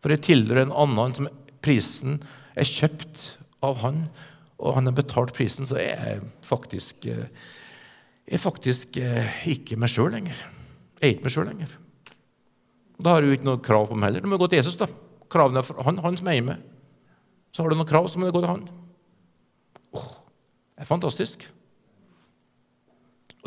For 0.02 0.14
jeg 0.14 0.24
tilhører 0.26 0.66
en 0.66 0.76
annen 0.84 1.14
som 1.16 1.30
prisen 1.64 2.18
er 2.58 2.68
kjøpt 2.68 3.38
av 3.64 3.80
han, 3.82 4.04
og 4.58 4.74
han 4.74 4.90
har 4.90 4.96
betalt 4.96 5.34
prisen, 5.36 5.66
så 5.68 5.78
jeg 5.78 5.94
er 5.94 6.22
faktisk, 6.46 7.06
jeg 7.06 8.40
faktisk 8.42 8.98
eh, 9.02 9.42
ikke 9.54 9.78
meg 9.78 9.92
sjøl 9.92 10.10
lenger. 10.16 10.40
Jeg 10.98 11.04
er 11.04 11.14
ikke 11.14 11.28
meg 11.28 11.34
sjøl 11.34 11.46
lenger. 11.46 11.76
Da 12.98 13.14
har 13.14 13.22
du 13.22 13.30
ikke 13.30 13.46
noe 13.46 13.62
krav 13.62 13.86
på 13.86 13.98
meg 13.98 14.10
heller. 14.10 14.24
Du 14.24 14.30
må 14.32 14.40
gå 14.40 14.48
til 14.50 14.58
Jesus. 14.58 14.78
da. 14.80 14.88
Kravene 15.30 15.62
er 15.62 15.84
han, 15.86 16.00
han 16.02 16.18
som 16.18 16.30
er 16.32 16.42
med. 16.42 16.64
Så 17.54 17.62
har 17.62 17.70
du 17.70 17.78
noen 17.78 17.88
krav, 17.88 18.08
så 18.10 18.18
må 18.18 18.26
du 18.26 18.34
gå 18.34 18.42
til 18.42 18.50
han. 18.50 18.64
Åh, 19.94 20.10
det 20.74 20.82
er 20.82 20.90
fantastisk. 20.90 21.46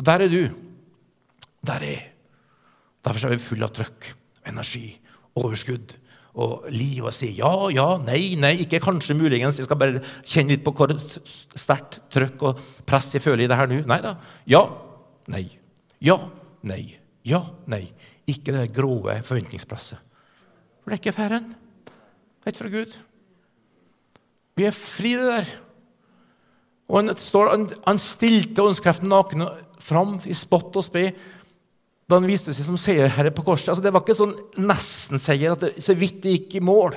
Og 0.00 0.06
der 0.08 0.24
er 0.24 0.32
du. 0.32 0.40
Der 1.62 1.84
er 1.84 1.92
jeg. 1.92 2.08
Derfor 3.04 3.26
er 3.26 3.34
vi 3.34 3.42
fulle 3.42 3.66
av 3.66 3.74
trøkk, 3.74 4.08
energi, 4.48 4.86
overskudd 5.36 5.96
og 6.32 6.64
og 6.64 7.10
sier 7.12 7.34
ja, 7.36 7.52
ja, 7.74 7.86
nei, 8.00 8.36
nei, 8.40 8.54
ikke 8.64 8.80
kanskje, 8.80 9.16
muligens. 9.18 9.58
Jeg 9.60 9.66
skal 9.66 9.80
bare 9.80 10.00
kjenne 10.24 10.54
litt 10.54 10.64
på 10.64 10.72
hvor 10.72 10.94
sterkt 10.96 12.00
trøkk 12.12 12.46
og 12.48 12.62
press 12.88 13.10
jeg 13.12 13.24
føler 13.24 13.44
i 13.44 13.50
det 13.50 13.58
her 13.58 13.68
nå. 13.68 13.82
Nei 13.88 14.00
da. 14.00 14.14
Ja, 14.48 14.62
nei. 15.32 15.44
Ja, 16.00 16.16
nei. 16.64 16.96
Ja, 17.28 17.42
nei. 17.68 17.84
Ikke 18.30 18.54
det 18.54 18.70
grove 18.74 19.18
forventningspresset. 19.26 20.00
For 20.82 20.90
det 20.90 20.96
er 20.96 21.02
ikke 21.02 21.18
Herren. 21.20 21.52
Det 21.52 22.48
er 22.48 22.54
ikke 22.54 22.64
fra 22.64 22.72
Gud. 22.72 22.96
Vi 24.58 24.66
er 24.66 24.74
fri, 24.76 25.12
det 25.18 25.28
der. 25.28 25.52
Og 26.90 26.98
han, 26.98 27.12
står, 27.16 27.52
han, 27.52 27.68
han 27.86 28.00
stilte 28.02 28.64
åndskreften 28.64 29.12
naken 29.12 29.46
fram 29.82 30.16
i 30.28 30.34
spott 30.36 30.74
og 30.78 30.84
spe 30.86 31.10
da 32.08 32.18
han 32.18 32.28
viste 32.28 32.52
seg 32.54 32.66
som 32.66 32.78
seierherre 32.80 33.32
på 33.34 33.44
korset. 33.46 33.70
Altså, 33.72 33.84
det 33.84 33.92
var 33.94 34.04
ikke 34.04 34.18
sånn 34.18 34.34
nesten-seier, 34.60 35.54
at 35.54 35.64
det 35.64 35.84
så 35.84 35.96
vidt 35.96 36.20
det 36.24 36.36
gikk 36.36 36.58
i 36.58 36.64
mål. 36.64 36.96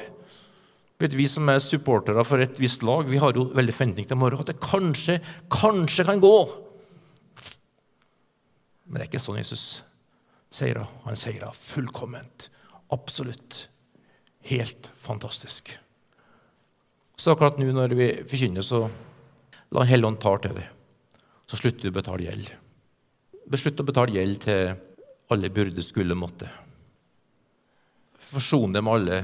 Vet, 1.02 1.16
vi 1.16 1.28
som 1.28 1.48
er 1.52 1.60
supportere 1.64 2.24
for 2.28 2.42
et 2.44 2.60
visst 2.60 2.84
lag, 2.88 3.08
vi 3.08 3.20
har 3.22 3.36
jo 3.36 3.50
veldig 3.56 3.76
forventning 3.76 4.08
til 4.08 4.20
morgen, 4.20 4.42
at 4.42 4.52
det 4.54 4.62
kanskje, 4.64 5.20
kanskje 5.52 6.08
kan 6.08 6.24
gå. 6.24 6.36
Men 8.86 9.00
det 9.00 9.06
er 9.06 9.10
ikke 9.12 9.24
sånn 9.24 9.40
Jesus 9.42 9.66
seira. 10.56 10.86
Han 11.06 11.20
seira 11.20 11.52
fullkomment. 11.56 12.50
Absolutt. 12.96 13.66
Helt 14.46 14.92
fantastisk. 15.02 15.74
Så 17.16 17.34
akkurat 17.34 17.58
nå 17.60 17.72
når 17.74 17.96
vi 17.98 18.10
forkynner, 18.28 18.64
så 18.64 18.86
la 19.76 19.86
Helligånd 19.88 20.20
ta 20.22 20.36
til 20.44 20.56
det. 20.60 20.68
Så 21.50 21.60
slutter 21.60 21.88
du 21.88 21.94
å 21.94 21.98
betale 21.98 22.28
gjeld. 22.28 22.52
Beslutt 23.52 23.82
å 23.82 23.88
betale 23.88 24.16
gjeld 24.16 24.42
til 24.46 24.76
alle 25.34 25.50
burde, 25.50 25.84
skulle 25.84 26.18
måtte. 26.18 26.50
Forson 28.26 28.74
deg 28.74 28.84
med 28.86 28.94
alle 28.94 29.20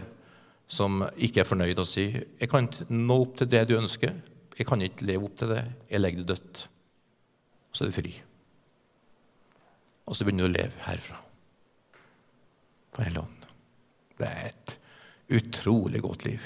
som 0.71 1.01
ikke 1.19 1.43
er 1.43 1.49
fornøyd, 1.49 1.79
og 1.81 1.87
si 1.87 2.07
jeg 2.13 2.49
kan 2.49 2.67
ikke 2.67 2.87
nå 2.95 3.17
opp 3.25 3.39
til 3.39 3.49
det 3.51 3.65
du 3.69 3.77
ønsker. 3.77 4.13
jeg 4.57 4.67
kan 4.67 4.81
ikke 4.81 5.05
leve 5.05 5.25
opp 5.25 5.37
til 5.37 5.49
det. 5.49 5.63
Jeg 5.89 6.01
legger 6.01 6.21
det 6.21 6.35
dødt. 6.35 6.67
Og 7.71 7.77
så 7.77 7.83
er 7.83 7.89
du 7.89 7.95
fri. 7.95 8.13
Og 10.05 10.15
så 10.15 10.25
begynner 10.25 10.47
du 10.47 10.51
å 10.51 10.57
leve 10.57 10.85
herfra. 10.85 11.17
På 12.91 13.03
Helligånd. 13.03 13.45
Det 14.19 14.27
er 14.27 14.49
et 14.51 14.75
utrolig 15.39 16.01
godt 16.03 16.25
liv. 16.27 16.43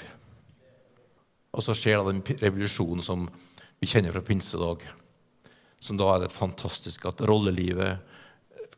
Og 1.56 1.64
så 1.64 1.74
skjer 1.74 1.98
da 1.98 2.12
den 2.12 2.22
revolusjonen 2.40 3.04
som 3.04 3.26
vi 3.80 3.88
kjenner 3.90 4.14
fra 4.14 4.24
pinsedag. 4.24 4.84
Som 5.80 5.98
da 6.00 6.08
er 6.14 6.24
det 6.24 6.32
fantastiske 6.32 7.08
at 7.10 7.24
rollelivet, 7.28 8.00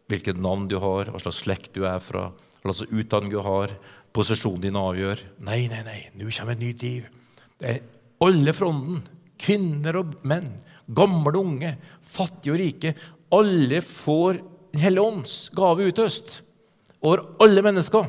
hvilket 0.08 0.40
navn 0.40 0.66
du 0.70 0.78
har, 0.80 1.10
hva 1.12 1.20
slags 1.22 1.42
slekt 1.44 1.74
du 1.76 1.84
er 1.88 2.00
fra, 2.02 2.30
hva 2.62 2.74
slags 2.74 2.92
utdanning 2.92 3.32
du 3.32 3.40
har, 3.44 3.74
posisjonen 4.16 4.64
din 4.64 4.78
avgjør. 4.80 5.22
Nei, 5.46 5.66
nei, 5.70 5.82
nei, 5.86 6.00
nå 6.16 6.30
kommer 6.32 6.56
et 6.56 6.64
nytt 6.64 6.84
liv. 6.86 7.08
Det 7.60 7.74
er 7.74 7.82
alle 8.24 8.54
fronten. 8.56 9.02
Kvinner 9.38 10.00
og 10.00 10.16
menn. 10.26 10.48
Gamle 10.88 11.34
og 11.34 11.42
unge. 11.44 11.74
Fattige 12.02 12.54
og 12.54 12.62
rike. 12.62 12.94
Alle 13.34 13.82
får 13.84 14.44
Den 14.68 14.82
hellige 14.84 15.00
ånds 15.08 15.34
gave 15.56 15.86
utøst 15.88 16.42
over 17.00 17.22
alle 17.40 17.62
mennesker. 17.64 18.04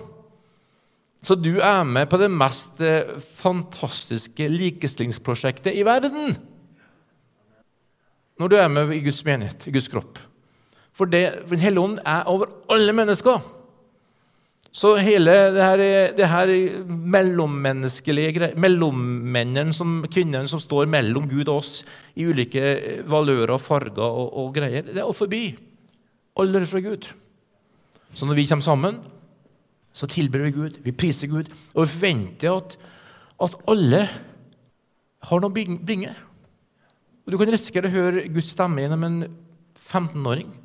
Så 1.23 1.37
du 1.39 1.53
er 1.63 1.85
med 1.87 2.09
på 2.11 2.19
det 2.19 2.27
mest 2.31 2.81
eh, 2.83 3.07
fantastiske 3.23 4.47
likestillingsprosjektet 4.51 5.71
i 5.79 5.85
verden. 5.87 6.35
Når 8.39 8.51
du 8.51 8.57
er 8.59 8.67
med 8.71 8.91
i 8.91 8.99
Guds 9.03 9.23
menighet, 9.23 9.65
i 9.67 9.73
Guds 9.75 9.87
kropp. 9.91 10.19
For, 10.99 11.07
det, 11.07 11.47
Den 11.47 11.63
hellige 11.63 11.85
ånd 11.85 12.01
er 12.03 12.27
over 12.27 12.51
alle 12.73 12.93
mennesker. 12.95 13.39
Så 14.69 14.91
hele 15.01 15.31
det 15.55 15.63
her, 15.63 15.81
det 16.13 16.27
her 16.29 16.51
mellommenneskelige 16.85 18.51
mellommennene, 18.59 19.73
som, 19.73 20.03
kvinnene 20.11 20.51
som 20.51 20.61
står 20.61 20.91
mellom 20.91 21.25
Gud 21.29 21.47
og 21.47 21.63
oss 21.63 21.71
i 22.13 22.27
ulike 22.29 22.75
valører 23.09 23.55
og 23.55 23.63
farger 23.63 24.03
og, 24.05 24.27
og 24.37 24.51
greier, 24.59 24.85
det 24.85 25.01
er 25.01 25.15
forbi. 25.15 25.47
Alle 26.39 26.61
fra 26.69 26.83
Gud. 26.85 27.09
Så 28.13 28.27
når 28.27 28.37
vi 28.37 28.45
kommer 28.51 28.67
sammen, 28.67 28.99
så 29.93 30.07
tilber 30.07 30.45
vi 30.45 30.53
Gud, 30.53 30.77
vi 30.85 30.93
priser 30.93 31.31
Gud, 31.31 31.49
og 31.73 31.83
vi 31.83 31.89
forventer 31.95 32.53
at, 32.53 32.77
at 33.41 33.57
alle 33.71 34.05
har 35.29 35.41
noe 35.41 35.49
å 35.49 35.55
bringe. 35.55 36.13
Og 37.25 37.33
Du 37.33 37.37
kan 37.41 37.51
risikere 37.51 37.89
å 37.89 37.93
høre 37.93 38.27
Guds 38.29 38.53
stemme 38.53 38.85
gjennom 38.85 39.05
en 39.07 39.19
15-åring. 39.79 40.58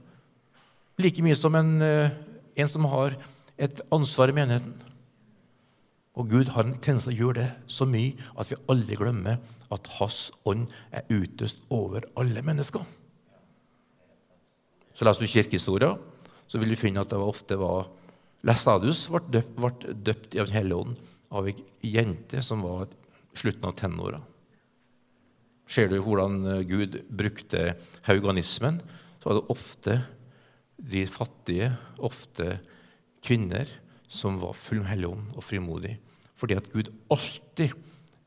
Like 0.99 1.23
mye 1.27 1.35
som 1.35 1.55
en, 1.59 1.83
eh, 1.83 2.11
en 2.57 2.69
som 2.69 2.85
har 2.85 3.17
et 3.59 3.81
ansvar 3.91 4.31
i 4.31 4.37
menigheten. 4.37 4.75
Og 6.15 6.29
Gud 6.31 6.49
har 6.55 6.63
en 6.63 6.77
tendens 6.79 7.05
til 7.09 7.15
å 7.15 7.19
gjøre 7.19 7.41
det 7.41 7.51
så 7.67 7.87
mye 7.87 8.15
at 8.39 8.51
vi 8.51 8.61
aldri 8.71 8.99
glemmer 8.99 9.41
at 9.75 9.89
Hans 9.99 10.31
ånd 10.47 10.69
er 10.95 11.03
utøst 11.11 11.65
over 11.75 12.07
alle 12.17 12.43
mennesker. 12.43 12.85
Så 14.95 15.05
leser 15.05 15.27
du 15.27 15.33
kirkehistoria, 15.33 15.99
så 16.47 16.61
vil 16.61 16.71
du 16.71 16.79
finne 16.79 17.03
at 17.03 17.11
det 17.11 17.19
ofte 17.19 17.59
var 17.59 17.89
Lestadius 18.47 19.09
ble 19.11 19.25
døpt, 19.33 19.89
døpt 20.05 20.37
i 20.37 20.39
Den 20.45 20.55
hellige 20.55 20.85
ånd 20.85 20.97
av 21.35 21.49
ei 21.49 21.57
jente 21.83 22.43
som 22.45 22.63
var 22.63 22.87
slutten 23.35 23.67
av 23.67 23.75
tenåra. 23.75 24.21
Ser 25.67 25.89
du 25.89 25.97
hvordan 25.99 26.63
Gud 26.69 27.01
brukte 27.09 27.73
hauganismen, 28.07 28.79
så 29.19 29.31
var 29.31 29.41
det 29.41 29.51
ofte 29.51 29.97
de 30.77 31.05
fattige, 31.07 31.71
ofte 31.99 32.59
kvinner 33.25 33.69
som 34.09 34.39
var 34.43 34.57
full 34.59 34.83
med 34.83 34.91
Helligånd 34.93 35.35
og 35.35 35.45
frimodig. 35.47 35.97
Fordi 36.35 36.57
at 36.59 36.71
Gud 36.73 36.91
alltid 37.13 37.75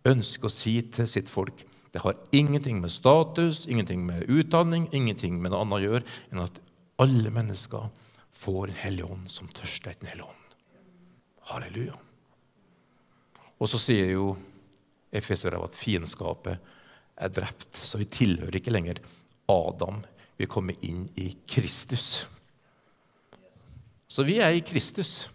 ønsker 0.07 0.47
å 0.47 0.53
si 0.53 0.79
til 0.93 1.09
sitt 1.09 1.29
folk 1.31 1.65
det 1.95 2.03
har 2.03 2.17
ingenting 2.31 2.81
med 2.81 2.91
status, 2.91 3.65
ingenting 3.67 4.03
med 4.05 4.27
utdanning, 4.29 4.89
ingenting 4.91 5.39
med 5.41 5.49
noe 5.49 5.63
annet 5.63 5.77
å 5.77 5.85
gjøre 5.85 6.03
enn 6.29 6.43
at 6.43 6.59
alle 7.01 7.31
mennesker 7.33 7.87
får 8.37 8.67
en 8.67 8.81
hellig 8.83 9.07
ånd 9.07 9.31
som 9.33 9.49
tørster 9.49 9.93
etter 9.93 10.05
en 10.05 10.11
hellig 10.11 10.27
ånd. 10.27 10.53
Halleluja. 11.49 11.95
Og 13.57 13.71
så 13.71 13.81
sier 13.81 14.13
jo 14.13 14.35
Efesere 15.17 15.57
at 15.63 15.73
fiendskapet 15.73 16.73
er 17.17 17.33
drept, 17.33 17.71
så 17.73 17.97
vi 17.97 18.09
tilhører 18.11 18.59
ikke 18.59 18.73
lenger 18.75 18.99
Adam. 19.49 20.03
Vi 20.37 20.45
kommer 20.51 20.75
inn 20.85 21.07
i 21.17 21.31
Kristus. 21.49 22.27
Så 24.07 24.23
vi 24.23 24.39
er 24.39 24.55
i 24.55 24.63
Kristus. 24.63 25.29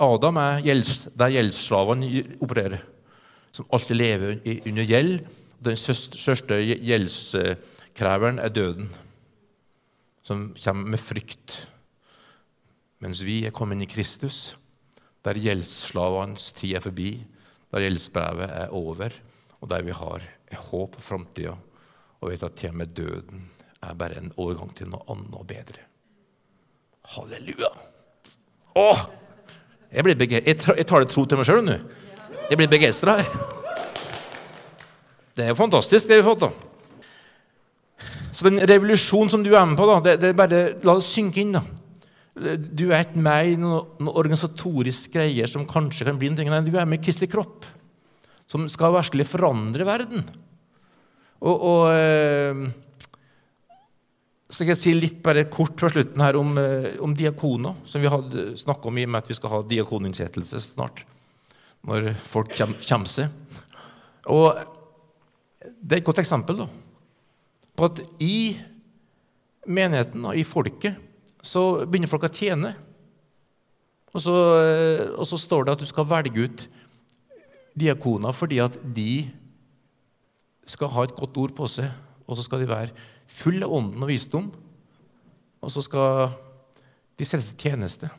Adam 0.00 0.38
er 0.40 0.62
der 0.64 1.34
gjeldsslavene 1.34 2.22
opererer, 2.42 2.80
som 3.52 3.68
alltid 3.72 3.98
lever 3.98 4.40
under 4.66 4.88
gjeld. 4.88 5.26
Den 5.62 5.76
største 5.76 6.58
gjeldskreveren 6.58 8.40
er 8.42 8.50
døden, 8.50 8.88
som 10.24 10.50
kommer 10.56 10.96
med 10.96 11.02
frykt. 11.02 11.58
Mens 13.02 13.22
vi 13.26 13.42
er 13.46 13.54
kommet 13.54 13.78
inn 13.78 13.86
i 13.86 13.90
Kristus, 13.90 14.56
der 15.22 15.38
gjeldsslavenes 15.38 16.50
tid 16.56 16.78
er 16.78 16.84
forbi, 16.84 17.12
der 17.72 17.84
gjeldsbrevet 17.84 18.48
er 18.48 18.74
over, 18.74 19.14
og 19.60 19.70
der 19.70 19.84
vi 19.86 19.94
har 19.94 20.24
håp 20.72 20.96
for 20.98 21.12
framtida 21.12 21.54
og 22.22 22.30
vet 22.30 22.44
at 22.46 22.58
til 22.58 22.72
og 22.72 22.78
med 22.82 22.92
døden 22.94 23.48
er 23.82 23.96
bare 23.98 24.20
en 24.20 24.32
overgang 24.38 24.70
til 24.76 24.90
noe 24.90 25.02
annet 25.10 25.38
og 25.38 25.46
bedre. 25.48 25.91
Halleluja! 27.02 27.70
Åh! 28.78 29.00
Jeg, 29.92 30.04
blir 30.06 30.22
jeg, 30.22 30.56
tar 30.62 31.02
det 31.02 31.10
tro 31.10 31.24
til 31.28 31.40
meg 31.40 31.48
sjøl 31.48 31.64
nå. 31.66 31.76
Jeg 32.48 32.58
blir 32.60 32.70
begeistra 32.70 33.18
her. 33.18 33.32
Det 35.36 35.44
er 35.44 35.52
jo 35.52 35.58
fantastisk, 35.58 36.08
det 36.08 36.20
vi 36.20 36.22
har 36.22 36.28
fått. 36.28 36.46
da. 36.46 36.50
Så 38.32 38.46
den 38.48 38.62
revolusjonen 38.68 39.32
som 39.32 39.44
du 39.44 39.52
er 39.52 39.66
med 39.68 39.76
på, 39.76 39.86
da, 39.88 39.98
det, 40.04 40.16
det 40.22 40.36
bare 40.36 40.62
la 40.84 40.96
det 40.96 41.04
synke 41.04 41.42
inn. 41.42 41.56
da. 41.56 41.64
Du 42.56 42.86
er 42.88 43.04
ikke 43.04 43.20
med 43.20 43.50
i 43.50 43.58
noen 43.60 44.00
noe 44.00 44.16
organisatorisk 44.22 45.18
greier 45.18 45.50
som 45.50 45.68
kanskje 45.68 46.06
kan 46.08 46.20
bli 46.20 46.30
en 46.30 46.38
ting. 46.38 46.48
Nei, 46.52 46.62
du 46.64 46.72
er 46.72 46.88
med 46.88 47.02
i 47.02 47.04
Kristelig 47.04 47.28
kropp, 47.34 47.66
som 48.48 48.64
skal 48.72 48.94
virkelig 48.96 49.28
forandre 49.28 49.84
verden. 49.88 50.24
Og, 51.42 51.56
og 51.56 51.84
eh, 51.92 52.64
skal 54.52 54.74
jeg 54.74 54.80
si 54.82 54.92
litt 54.96 55.22
bare 55.24 55.46
kort 55.48 55.78
fra 55.80 55.88
slutten 55.92 56.20
her 56.20 56.36
om, 56.36 56.52
eh, 56.60 56.98
om 57.00 57.14
diakoner, 57.16 57.78
som 57.88 58.02
vi 58.02 58.10
hadde 58.12 58.52
snakka 58.60 58.90
om 58.90 58.98
i 58.98 59.06
og 59.06 59.12
med 59.14 59.22
at 59.22 59.30
vi 59.30 59.36
skal 59.38 59.50
ha 59.54 59.62
diakoninnsettelse 59.64 60.60
snart. 60.60 61.04
Når 61.88 62.12
folk 62.14 62.52
kommer 62.54 63.08
seg. 63.10 63.32
Og 64.30 64.52
det 65.82 65.96
er 65.96 66.02
et 66.02 66.06
godt 66.06 66.20
eksempel 66.22 66.60
da, 66.62 66.68
på 67.74 67.88
at 67.88 68.02
i 68.22 68.54
menigheten, 69.66 70.24
og 70.26 70.36
i 70.36 70.44
folket, 70.46 70.98
så 71.42 71.86
begynner 71.86 72.10
folk 72.10 72.28
å 72.28 72.32
tjene. 72.32 72.74
Og 74.12 74.20
så, 74.20 74.36
eh, 74.60 75.06
og 75.16 75.26
så 75.26 75.40
står 75.40 75.64
det 75.64 75.72
at 75.72 75.82
du 75.82 75.88
skal 75.88 76.06
velge 76.06 76.44
ut 76.44 76.68
diakoner 77.72 78.36
fordi 78.36 78.58
at 78.60 78.74
de 78.84 79.24
skal 80.68 80.92
ha 80.92 81.06
et 81.06 81.16
godt 81.16 81.38
ord 81.40 81.54
på 81.56 81.66
seg, 81.66 81.88
og 82.28 82.36
så 82.36 82.44
skal 82.44 82.60
de 82.60 82.68
være 82.68 82.92
full 83.32 83.62
av 83.64 83.72
ånden 83.72 84.02
og 84.04 84.10
visdom. 84.10 84.50
Og 85.62 85.72
så 85.72 85.84
skal 85.84 86.34
de 87.18 87.28
selges 87.28 87.54
tjeneste. 87.58 88.10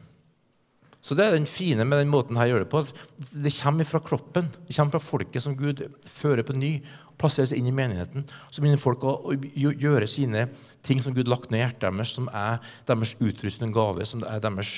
Så 1.04 1.18
Det 1.18 1.26
er 1.26 1.34
den 1.36 1.46
fine 1.46 1.84
med 1.84 2.00
den 2.00 2.12
måten 2.12 2.38
her 2.40 2.48
gjør 2.48 2.64
det 2.64 2.72
på. 2.72 2.80
Det 3.20 3.52
kommer 3.58 3.84
fra 3.84 4.00
kroppen. 4.00 4.48
Det 4.68 4.76
kommer 4.76 4.96
fra 4.96 5.04
folket 5.04 5.44
som 5.44 5.58
Gud 5.60 5.84
fører 6.08 6.48
på 6.48 6.56
ny. 6.56 6.78
Plasserer 7.20 7.50
seg 7.52 7.60
inn 7.60 7.68
i 7.68 7.76
menigheten. 7.76 8.24
Så 8.48 8.64
begynner 8.64 8.80
folk 8.80 9.04
å 9.04 9.36
gjøre 9.36 10.08
sine 10.08 10.48
ting 10.82 11.04
som 11.04 11.14
Gud 11.14 11.28
lagt 11.28 11.52
ned 11.52 11.60
i 11.60 11.64
hjertet 11.66 11.90
deres, 11.90 12.16
som 12.16 12.30
er 12.32 12.64
deres 12.88 13.18
utrustende 13.20 13.76
gave, 13.76 14.08
som 14.08 14.24
er 14.24 14.40
deres, 14.40 14.78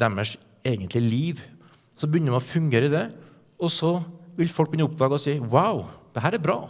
deres 0.00 0.38
egentlige 0.64 1.04
liv. 1.04 1.44
Så 2.00 2.08
begynner 2.08 2.32
man 2.32 2.40
å 2.40 2.46
fungere 2.48 2.88
i 2.88 2.94
det, 2.96 3.06
og 3.60 3.70
så 3.70 3.98
vil 4.38 4.48
folk 4.48 4.72
begynne 4.72 4.88
å 4.88 4.94
oppdage 4.94 5.18
og 5.18 5.20
si 5.20 5.36
Wow, 5.52 5.84
det 6.16 6.24
her 6.24 6.38
er 6.38 6.42
bra. 6.48 6.62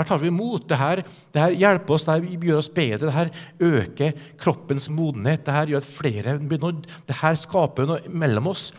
Her 0.00 0.08
tar 0.08 0.20
vi 0.22 0.30
imot. 0.32 0.64
Det 0.68 0.78
her, 0.80 1.02
det 1.04 1.42
her 1.42 1.56
hjelper 1.60 1.94
oss, 1.94 2.06
det 2.08 2.14
her 2.16 2.44
gjør 2.48 2.60
oss 2.62 2.70
bedre, 2.72 3.06
Det 3.06 3.16
her 3.16 3.30
øker 3.60 4.12
kroppens 4.40 4.88
modenhet. 4.88 5.44
Det 5.44 5.52
her 5.52 5.66
gjør 5.74 5.82
at 5.82 5.88
flere 5.88 6.38
blir 6.40 6.62
nådd. 6.62 6.86
Dette 7.08 7.32
skaper 7.36 7.88
noe 7.88 8.00
mellom 8.08 8.48
oss. 8.48 8.70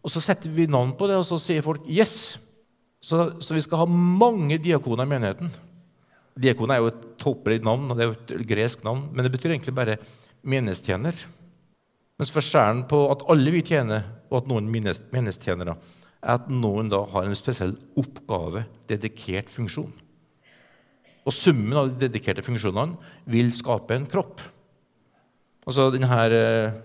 Og 0.00 0.10
Så 0.10 0.22
setter 0.24 0.48
vi 0.48 0.64
navn 0.66 0.94
på 0.96 1.06
det, 1.06 1.18
og 1.20 1.26
så 1.28 1.38
sier 1.38 1.62
folk 1.62 1.84
'yes'. 1.84 2.38
Så, 3.02 3.40
så 3.40 3.54
vi 3.54 3.60
skal 3.60 3.78
ha 3.78 3.86
mange 3.86 4.58
diakoner 4.58 5.04
i 5.04 5.08
menigheten. 5.08 5.50
Diakon 6.36 6.70
er 6.70 6.80
jo 6.80 6.90
et 6.90 7.04
tåpelig 7.20 7.62
navn, 7.64 7.90
og 7.90 7.96
det 7.96 8.04
er 8.04 8.10
jo 8.10 8.16
et 8.16 8.48
gresk 8.48 8.84
navn, 8.84 9.08
men 9.12 9.24
det 9.24 9.32
betyr 9.32 9.50
egentlig 9.50 9.74
bare 9.74 9.96
menighetstjener. 10.44 11.14
Mens 12.18 12.32
forskjellen 12.32 12.84
på 12.88 13.00
at 13.12 13.24
alle 13.32 13.50
vi 13.50 13.62
tjener, 13.64 14.04
og 14.30 14.42
at 14.42 14.48
noen 14.48 14.68
menighetstjenere, 14.68 15.76
er 16.20 16.34
at 16.36 16.48
noen 16.52 16.90
da 16.92 17.00
har 17.12 17.24
en 17.24 17.36
spesiell 17.36 17.72
oppgave, 17.96 18.66
dedikert 18.88 19.48
funksjon. 19.48 19.92
Og 21.28 21.34
summen 21.36 21.76
av 21.76 21.90
de 21.90 22.06
dedikerte 22.06 22.44
funksjonene 22.44 22.96
vil 23.30 23.52
skape 23.56 23.96
en 23.96 24.08
kropp. 24.08 24.40
Altså 25.68 25.90
denne 25.92 26.08
eh, 26.32 26.78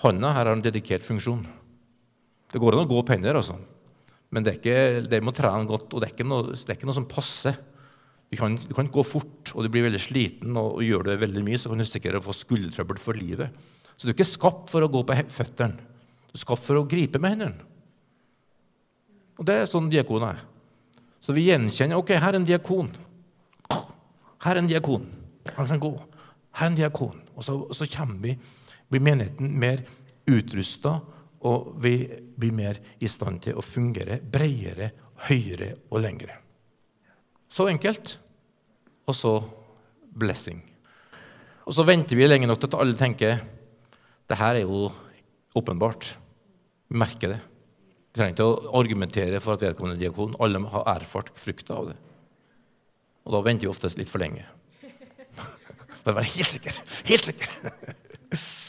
Hånda 0.00 0.30
her 0.32 0.48
har 0.48 0.56
en 0.56 0.62
dedikert 0.64 1.04
funksjon. 1.04 1.42
Det 2.50 2.60
går 2.60 2.74
an 2.74 2.86
å 2.86 2.88
gå 2.88 3.02
på 3.04 3.12
hender, 3.12 3.36
altså. 3.36 3.58
men 4.32 4.46
det, 4.46 4.54
er 4.54 4.58
ikke, 4.58 5.08
det 5.12 5.20
må 5.22 5.34
trene 5.36 5.68
godt. 5.68 5.92
Og 5.92 6.00
det 6.02 6.08
er, 6.08 6.24
noe, 6.24 6.54
er, 6.54 6.72
ikke 6.72 6.88
noe, 6.88 6.96
som 6.96 7.08
passer 7.10 7.58
Du 8.30 8.38
kan, 8.38 8.54
du 8.56 8.72
kan 8.74 8.88
gå 8.88 9.02
fort, 9.04 9.52
og 9.52 9.66
du 9.66 9.68
blir 9.68 9.84
veldig 9.88 10.00
sliten, 10.00 10.54
og, 10.54 10.78
og 10.78 10.86
gjør 10.86 11.04
du 11.04 11.12
veldig 11.20 11.42
mye, 11.44 11.58
så 11.60 11.68
kan 11.68 11.82
du 11.82 11.84
sikkert 11.84 12.24
få 12.24 12.34
skuldertrøbbel 12.36 13.00
for 13.02 13.18
livet. 13.18 13.52
Så 13.92 14.06
du 14.06 14.12
er 14.12 14.16
ikke 14.16 14.28
skapt 14.30 14.72
for 14.72 14.86
å 14.86 14.90
gå 14.90 15.02
på 15.04 15.16
føttene. 15.34 15.76
Du 16.30 16.38
er 16.38 16.44
skapt 16.44 16.64
for 16.64 16.80
å 16.80 16.86
gripe 16.88 17.20
med 17.20 17.34
hendene. 17.34 17.66
Og 19.40 19.44
det 19.48 19.56
er 19.58 19.68
sånn 19.68 19.90
diakon 19.92 20.24
er. 20.28 20.40
Så 21.20 21.34
vi 21.36 21.48
gjenkjenner 21.48 22.00
ok, 22.00 22.14
her 22.16 22.32
er 22.32 22.38
en 22.38 22.46
diakon. 22.48 22.88
Her 24.44 24.56
er 24.56 24.62
en 24.62 24.70
diakon. 24.70 25.06
Han 25.56 25.68
kan 25.68 25.82
gå. 25.82 25.92
Her 26.56 26.66
er 26.66 26.72
en 26.72 26.78
diakon. 26.78 27.20
Og 27.36 27.44
så, 27.44 27.56
og 27.56 27.76
så 27.76 27.86
vi, 28.20 28.34
blir 28.90 29.04
menigheten 29.04 29.52
mer 29.58 29.82
utrusta, 30.30 30.98
og 31.40 31.74
vi 31.80 32.04
blir 32.36 32.52
mer 32.52 32.80
i 33.00 33.08
stand 33.08 33.40
til 33.46 33.56
å 33.56 33.64
fungere 33.64 34.20
bredere, 34.20 34.90
høyere 35.28 35.74
og 35.90 36.02
lengre. 36.04 36.36
Så 37.50 37.68
enkelt. 37.68 38.18
Og 39.08 39.16
så 39.16 39.32
blessing. 40.10 40.60
Og 41.66 41.74
så 41.74 41.84
venter 41.86 42.18
vi 42.18 42.28
lenge 42.28 42.48
nok 42.48 42.60
til 42.60 42.70
at 42.70 42.80
alle 42.82 42.98
tenker 42.98 43.40
det 44.30 44.38
her 44.38 44.60
er 44.60 44.62
jo 44.62 44.88
åpenbart. 45.58 46.12
Vi 46.90 46.98
merker 46.98 47.34
det. 47.34 47.40
Vi 48.10 48.18
trenger 48.18 48.36
ikke 48.36 48.46
å 48.46 48.76
argumentere 48.78 49.40
for 49.42 49.56
at 49.56 49.64
vedkommende 49.64 49.98
er 49.98 50.04
diakon. 50.04 50.36
Alle 50.42 50.62
har 50.70 50.86
erfart 50.94 51.32
frukta 51.34 51.78
av 51.80 51.90
det. 51.90 51.96
Og 53.26 53.34
da 53.34 53.42
venter 53.44 53.66
vi 53.66 53.72
oftest 53.72 54.00
litt 54.00 54.10
for 54.10 54.22
lenge. 54.22 54.44
Å 56.04 56.14
være 56.14 56.28
helt 56.28 56.54
sikker. 56.54 56.78
Helt 57.10 57.26
sikker. 57.26 57.74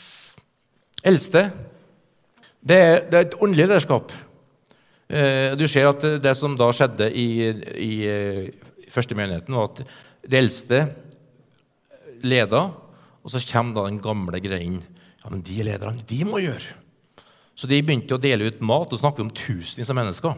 Eldste, 1.11 1.47
det 2.61 2.77
er, 2.77 2.97
det 3.09 3.17
er 3.17 3.25
et 3.25 3.39
åndelig 3.41 3.65
lederskap. 3.65 4.11
Eh, 5.09 5.53
du 5.57 5.65
ser 5.67 5.89
at 5.89 6.03
det 6.21 6.35
som 6.37 6.53
da 6.59 6.69
skjedde 6.75 7.07
i, 7.09 7.29
i 7.81 7.93
første 8.91 9.17
menigheten, 9.17 9.57
var 9.57 9.71
at 9.71 9.81
de 10.21 10.37
eldste 10.37 10.83
leda, 12.21 12.67
og 13.21 13.33
så 13.33 13.41
kommer 13.49 13.79
da 13.79 13.87
den 13.89 14.01
gamle 14.03 14.41
greien. 14.43 14.77
Ja, 15.21 15.29
men 15.29 15.43
de 15.45 15.65
lederne, 15.65 16.05
de 16.07 16.21
må 16.25 16.41
gjøre. 16.41 16.77
Så 17.57 17.69
de 17.69 17.81
begynte 17.83 18.17
å 18.17 18.21
dele 18.21 18.49
ut 18.49 18.61
mat, 18.65 18.93
og 18.93 19.01
snakker 19.01 19.25
om 19.25 19.33
tusenvis 19.33 19.91
av 19.93 19.97
mennesker. 19.99 20.37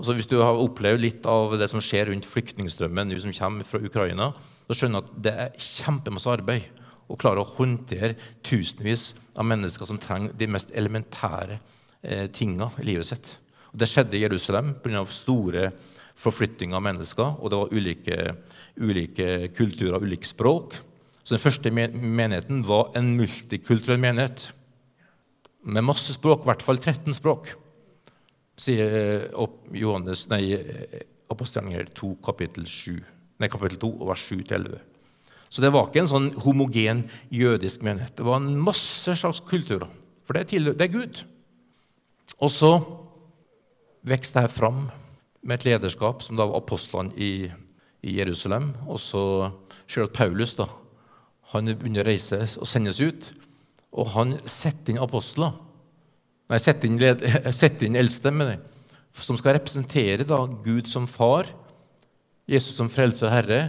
Og 0.00 0.14
Hvis 0.16 0.30
du 0.30 0.38
har 0.40 0.56
opplevd 0.56 1.02
litt 1.02 1.26
av 1.28 1.58
det 1.60 1.68
som 1.68 1.82
skjer 1.84 2.08
rundt 2.08 2.24
flyktningstrømmen 2.24 3.12
som 3.20 3.34
kommer 3.36 3.66
fra 3.68 3.82
Ukraina, 3.84 4.30
så 4.64 4.76
skjønner 4.78 5.02
du 5.02 5.10
at 5.10 5.18
det 5.26 5.32
er 5.44 5.58
kjempemasse 5.60 6.30
arbeid 6.32 6.80
å 7.10 7.18
klare 7.20 7.42
å 7.42 7.50
håndtere 7.58 8.16
tusenvis 8.46 9.10
av 9.36 9.44
mennesker 9.50 9.84
som 9.84 10.00
trenger 10.00 10.32
de 10.38 10.48
mest 10.48 10.72
elementære 10.72 11.58
eh, 12.00 12.26
tinga 12.32 12.70
i 12.80 12.86
livet 12.88 13.10
sitt. 13.10 13.34
Og 13.74 13.82
det 13.82 13.90
skjedde 13.90 14.16
i 14.16 14.22
Jerusalem 14.24 14.72
pga. 14.80 15.04
store 15.04 15.68
forflytninger 16.20 16.76
av 16.76 16.84
mennesker, 16.84 17.36
og 17.36 17.50
det 17.50 17.60
var 17.60 17.74
ulike, 17.76 18.18
ulike 18.80 19.28
kulturer 19.56 20.00
ulike 20.00 20.28
språk. 20.28 20.80
Så 21.20 21.36
den 21.36 21.44
første 21.44 21.70
menigheten 21.70 22.64
var 22.64 22.94
en 22.96 23.16
multikulturell 23.18 24.00
menighet 24.00 24.48
med 25.68 25.84
masse 25.84 26.16
språk, 26.16 26.44
i 26.44 26.50
hvert 26.50 26.64
fall 26.64 26.80
13 26.80 27.12
språk, 27.16 27.52
sier 28.60 29.30
Johannes, 29.72 30.26
nei, 30.30 30.44
Apostelgjerninger 31.30 31.92
2, 31.96 32.14
kapittel 32.24 32.66
7, 32.68 32.98
nei, 33.40 33.48
kapittel 33.48 33.80
2, 33.80 33.92
vers 34.08 34.24
7-11. 34.28 34.80
Så 35.50 35.64
det 35.64 35.72
var 35.74 35.88
ikke 35.88 36.04
en 36.04 36.10
sånn 36.10 36.28
homogen 36.44 37.02
jødisk 37.34 37.82
menighet. 37.86 38.14
Det 38.18 38.26
var 38.26 38.38
en 38.38 38.54
masse 38.62 39.16
slags 39.18 39.40
kulturer. 39.42 39.88
For 40.22 40.36
det 40.36 40.44
er, 40.44 40.50
til, 40.52 40.70
det 40.78 40.86
er 40.86 40.92
Gud. 40.94 41.22
Og 42.38 42.52
så 42.54 42.70
vokste 44.06 44.44
jeg 44.44 44.54
fram 44.54 44.84
med 45.42 45.56
et 45.56 45.66
lederskap 45.72 46.22
som 46.22 46.38
da 46.38 46.46
var 46.46 46.62
apostlene 46.62 47.10
i, 47.18 47.48
i 48.06 48.14
Jerusalem. 48.20 48.70
Og 48.86 49.00
så 49.02 49.24
at 49.90 50.14
Paulus 50.14 50.54
da, 50.54 50.68
han 51.50 51.66
begynner 51.72 52.04
å 52.04 52.10
reise 52.12 52.38
og 52.60 52.70
sendes 52.70 53.02
ut. 53.02 53.32
Og 53.90 54.12
han 54.14 54.36
setter 54.46 54.94
inn 54.94 55.02
apostler. 55.02 55.56
Nei, 56.50 56.58
sette 56.58 56.88
inn, 56.88 56.98
setter 57.62 57.86
inn 57.86 57.98
eldste, 58.00 58.32
mener 58.34 58.56
jeg, 58.56 58.86
som 59.22 59.38
skal 59.38 59.54
representere 59.58 60.26
da 60.26 60.42
Gud 60.50 60.90
som 60.90 61.06
far, 61.10 61.48
Jesus 62.50 62.74
som 62.78 62.90
frelse 62.90 63.26
og 63.28 63.34
herre, 63.34 63.60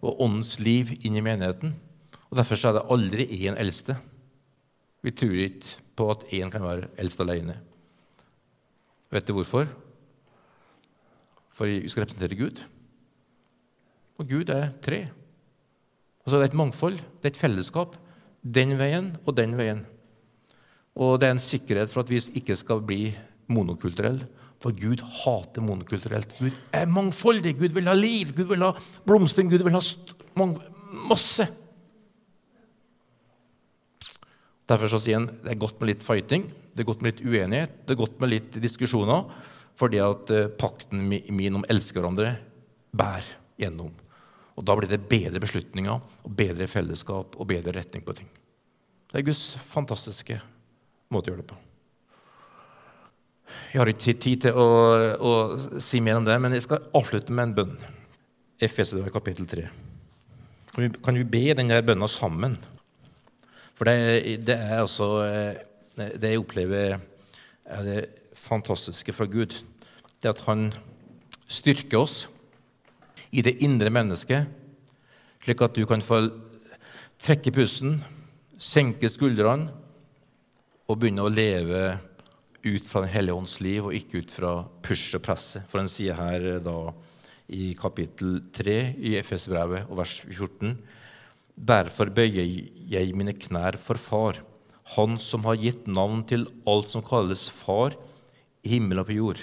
og 0.00 0.22
åndens 0.24 0.54
liv 0.62 0.94
inn 1.04 1.18
i 1.18 1.24
menigheten. 1.24 1.74
Og 2.30 2.38
Derfor 2.38 2.56
så 2.56 2.70
er 2.70 2.78
det 2.78 2.88
aldri 2.94 3.26
én 3.42 3.58
eldste. 3.60 3.98
Vi 5.04 5.12
tror 5.12 5.36
ikke 5.44 5.76
på 5.96 6.08
at 6.14 6.24
én 6.32 6.52
kan 6.52 6.64
være 6.64 6.88
eldst 7.00 7.20
alene. 7.20 7.58
Vet 9.12 9.26
du 9.28 9.34
hvorfor? 9.36 9.68
For 11.52 11.68
vi 11.68 11.88
skal 11.90 12.06
representere 12.06 12.38
Gud. 12.38 12.62
Og 14.20 14.28
Gud 14.28 14.52
er 14.54 14.70
tre. 14.80 15.02
Altså 16.24 16.38
Det 16.38 16.46
er 16.46 16.50
et 16.52 16.60
mangfold, 16.62 16.96
det 16.96 17.26
er 17.26 17.34
et 17.34 17.44
fellesskap. 17.44 17.96
Den 18.40 18.78
veien 18.80 19.12
og 19.26 19.36
den 19.36 19.56
veien. 19.58 19.84
Og 20.98 21.20
det 21.20 21.28
er 21.28 21.36
en 21.36 21.42
sikkerhet 21.42 21.90
for 21.92 22.02
at 22.02 22.10
vi 22.10 22.20
ikke 22.40 22.56
skal 22.58 22.82
bli 22.86 23.10
monokulturelle. 23.50 24.26
For 24.60 24.76
Gud 24.76 25.00
hater 25.00 25.64
monokulturelt. 25.64 26.34
Gud 26.40 26.56
er 26.76 26.90
mangfoldig. 26.90 27.54
Gud 27.56 27.72
vil 27.76 27.88
ha 27.88 27.94
liv, 27.96 28.34
Gud 28.36 28.50
vil 28.50 28.64
ha 28.66 28.74
blomstring, 29.06 29.48
Gud 29.48 29.64
vil 29.64 29.76
ha 29.76 29.80
masse. 31.08 31.46
Derfor 34.70 34.92
så 34.92 35.00
sier 35.02 35.18
han 35.18 35.30
det 35.42 35.54
er 35.54 35.62
godt 35.62 35.80
med 35.80 35.90
litt 35.90 36.04
fighting, 36.04 36.44
det 36.46 36.84
er 36.84 36.90
godt 36.92 37.00
med 37.02 37.14
litt 37.14 37.24
uenighet, 37.24 37.72
det 37.86 37.94
er 37.94 37.98
godt 37.98 38.20
med 38.22 38.30
litt 38.30 38.60
diskusjoner. 38.62 39.24
Fordi 39.80 39.98
at 40.04 40.30
eh, 40.36 40.50
pakten 40.60 41.06
min 41.08 41.56
om 41.56 41.64
å 41.64 41.70
elske 41.72 41.96
hverandre 41.96 42.34
bærer 42.92 43.32
gjennom. 43.60 43.94
Og 44.60 44.66
Da 44.66 44.76
blir 44.76 44.90
det 44.90 45.00
bedre 45.08 45.40
beslutninger, 45.40 45.96
og 45.96 46.36
bedre 46.36 46.68
fellesskap 46.68 47.38
og 47.40 47.48
bedre 47.48 47.72
retning 47.78 48.04
på 48.04 48.12
ting. 48.18 48.28
Det 49.08 49.18
er 49.18 49.24
Guds 49.26 49.54
fantastiske 49.56 50.36
måte 51.10 51.30
å 51.30 51.34
gjøre 51.34 51.42
det 51.42 51.50
på. 51.50 51.58
Jeg 53.70 53.80
har 53.80 53.90
ikke 53.90 54.14
tid 54.18 54.44
til 54.46 54.58
å, 54.58 54.66
å 55.18 55.32
si 55.82 56.00
mer 56.02 56.20
om 56.20 56.26
det, 56.26 56.36
men 56.42 56.54
jeg 56.54 56.66
skal 56.66 56.84
avslutte 56.96 57.34
med 57.34 57.48
en 57.48 57.56
bønn. 57.58 57.72
Efeser 58.62 59.06
kapittel 59.14 59.48
3. 59.50 59.64
Kan 60.70 60.84
vi, 60.84 60.90
kan 61.02 61.18
vi 61.18 61.26
be 61.26 61.54
denne 61.58 61.80
bønna 61.82 62.06
sammen? 62.10 62.54
For 63.74 63.88
det, 63.88 64.36
det, 64.44 64.58
er 64.58 64.82
altså 64.82 65.06
eh, 65.24 65.62
Det 65.96 66.34
jeg 66.34 66.42
opplever, 66.42 66.98
er 67.64 67.86
det 67.86 68.00
fantastiske 68.36 69.14
fra 69.14 69.26
Gud 69.30 69.54
det 70.20 70.28
at 70.28 70.42
han 70.44 70.66
styrker 71.48 72.02
oss 72.02 72.26
i 73.32 73.40
det 73.44 73.54
indre 73.64 73.88
mennesket, 73.92 74.44
slik 75.40 75.62
at 75.64 75.76
du 75.76 75.86
kan 75.88 76.02
få 76.04 76.18
trekke 77.20 77.52
pusten, 77.56 77.96
senke 78.60 79.08
skuldrene 79.08 79.79
og 80.90 80.98
begynne 80.98 81.22
å 81.22 81.30
leve 81.30 82.00
ut 82.66 82.84
fra 82.84 83.04
Den 83.04 83.12
hellige 83.14 83.38
ånds 83.38 83.56
liv 83.62 83.86
og 83.86 83.94
ikke 83.96 84.24
ut 84.24 84.34
fra 84.34 84.50
push 84.82 85.14
og 85.16 85.22
presse. 85.24 85.62
For 85.70 85.80
han 85.80 85.90
sier 85.90 86.18
her 86.18 86.46
eh, 86.56 86.62
da 86.64 86.90
i 87.50 87.70
kapittel 87.78 88.40
3 88.54 88.76
i 88.98 89.14
FS-brevet 89.22 89.86
og 89.88 90.02
vers 90.02 90.18
14.: 90.26 90.74
Derfor 91.54 92.10
bøyer 92.14 92.50
jeg 92.90 93.14
mine 93.16 93.34
knær 93.38 93.78
for 93.80 94.00
Far, 94.00 94.42
Han 94.96 95.18
som 95.22 95.44
har 95.46 95.54
gitt 95.54 95.86
navn 95.86 96.24
til 96.26 96.48
alt 96.66 96.90
som 96.90 97.02
kalles 97.06 97.46
Far 97.54 97.94
i 98.66 98.74
himmel 98.74 98.98
og 98.98 99.06
på 99.06 99.18
jord 99.20 99.42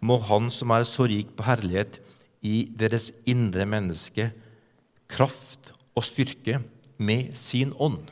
må 0.00 0.18
Han 0.28 0.50
som 0.54 0.70
er 0.74 0.86
så 0.86 1.08
rik 1.10 1.34
på 1.36 1.46
herlighet, 1.46 2.00
i 2.38 2.68
deres 2.70 3.24
indre 3.26 3.64
menneske 3.66 4.28
kraft 5.10 5.72
og 5.98 6.04
styrke 6.06 6.60
med 7.02 7.32
sin 7.34 7.72
ånd. 7.82 8.04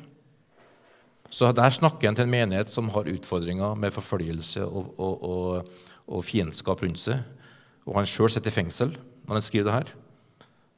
Så 1.37 1.51
Der 1.53 1.69
snakker 1.75 2.09
han 2.09 2.17
til 2.17 2.25
en 2.25 2.33
menighet 2.33 2.71
som 2.73 2.89
har 2.95 3.09
utfordringer 3.13 3.77
med 3.77 3.93
forfølgelse 3.93 4.65
og, 4.65 4.95
og, 4.97 5.25
og, 5.29 5.69
og 6.09 6.25
fiendskap 6.25 6.81
rundt 6.81 7.03
seg. 7.03 7.21
Og 7.85 7.99
han 7.99 8.09
sjøl 8.09 8.33
sitter 8.33 8.49
i 8.49 8.57
fengsel 8.57 8.95
når 9.27 9.37
han 9.37 9.45
skriver 9.45 9.69
det 9.69 9.75
her. 9.75 9.91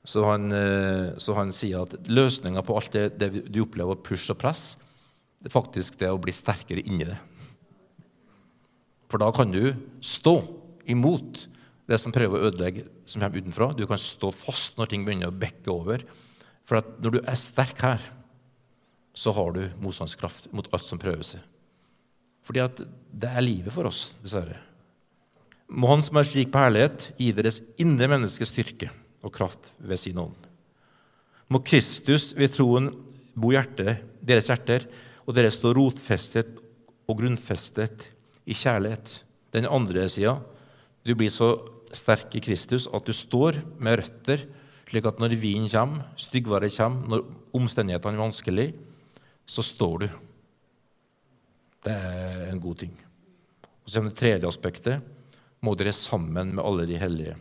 Så 0.09 0.25
han, 0.25 0.49
eh, 0.57 1.15
så 1.21 1.37
han 1.37 1.53
sier 1.55 1.85
at 1.85 1.95
løsninga 2.11 2.65
på 2.65 2.75
alt 2.75 2.91
det, 2.97 3.05
det, 3.21 3.31
du 3.53 3.61
opplever 3.63 3.95
av 3.95 4.03
push 4.03 4.33
og 4.33 4.39
press, 4.41 4.81
det 5.39 5.51
er 5.51 5.55
faktisk 5.55 6.01
det 6.01 6.11
å 6.11 6.19
bli 6.19 6.35
sterkere 6.35 6.83
inni 6.89 7.07
det. 7.07 7.19
For 9.13 9.23
da 9.23 9.29
kan 9.37 9.53
du 9.53 9.63
stå 10.03 10.41
imot 10.91 11.45
det 11.89 12.01
som 12.03 12.13
prøver 12.13 12.35
å 12.35 12.49
ødelegge, 12.51 12.89
som 13.07 13.23
kommer 13.23 13.45
utenfra. 13.45 13.71
Du 13.77 13.87
kan 13.89 14.01
stå 14.01 14.33
fast 14.35 14.81
når 14.81 14.91
ting 14.91 15.07
begynner 15.07 15.31
å 15.31 15.39
bekke 15.39 15.71
over. 15.73 16.03
For 16.69 16.83
når 16.99 17.15
du 17.15 17.21
er 17.23 17.39
sterk 17.39 17.85
her, 17.85 18.03
så 19.19 19.33
har 19.35 19.55
du 19.57 19.63
motstandskraft 19.83 20.47
mot 20.55 20.69
alt 20.75 20.87
som 20.87 21.01
prøver 21.01 21.27
seg. 21.27 21.43
Fordi 22.47 22.63
at 22.63 22.83
det 23.11 23.29
er 23.29 23.45
livet 23.45 23.75
for 23.75 23.89
oss, 23.89 24.13
dessverre. 24.23 24.61
Må 25.69 25.91
Han 25.91 26.05
som 26.07 26.17
er 26.17 26.29
slik 26.29 26.53
på 26.53 26.61
herlighet, 26.63 27.11
gi 27.19 27.33
deres 27.37 27.61
indre 27.83 28.09
menneskes 28.15 28.53
styrke 28.55 28.89
og 29.27 29.35
kraft 29.35 29.73
ved 29.79 30.01
sin 30.01 30.21
ånd. 30.23 30.37
Må 31.51 31.61
Kristus 31.65 32.31
ved 32.39 32.55
troen 32.55 32.89
bo 33.35 33.51
hjertet, 33.53 34.05
deres 34.23 34.49
hjerter, 34.49 34.87
og 35.27 35.35
dere 35.37 35.53
stå 35.53 35.75
rotfestet 35.77 36.55
og 37.09 37.19
grunnfestet 37.19 38.09
i 38.49 38.57
kjærlighet. 38.57 39.19
Den 39.53 39.69
andre 39.69 40.07
sida 40.09 40.39
du 41.05 41.13
blir 41.17 41.33
så 41.33 41.57
sterk 41.93 42.33
i 42.37 42.45
Kristus 42.45 42.87
at 42.95 43.05
du 43.05 43.13
står 43.17 43.59
med 43.81 44.01
røtter, 44.01 44.47
Slik 44.89 45.05
at 45.05 45.19
når 45.21 45.35
vinden 45.37 45.69
kommer, 45.69 46.05
styggværet 46.17 46.73
kommer, 46.73 47.09
når 47.13 47.25
omstendighetene 47.53 48.17
er 48.17 48.23
vanskelige, 48.23 48.75
så 49.49 49.65
står 49.65 49.99
du. 49.99 50.09
Det 51.85 51.95
er 51.95 52.49
en 52.51 52.61
god 52.61 52.83
ting. 52.85 52.93
Og 53.65 53.89
så 53.89 54.01
er 54.01 54.09
det 54.09 54.19
tredje 54.19 54.49
aspektet. 54.49 55.05
Må 55.65 55.73
dere 55.79 55.95
sammen 55.97 56.53
med 56.53 56.65
alle 56.65 56.85
de 56.89 56.99
hellige 57.01 57.37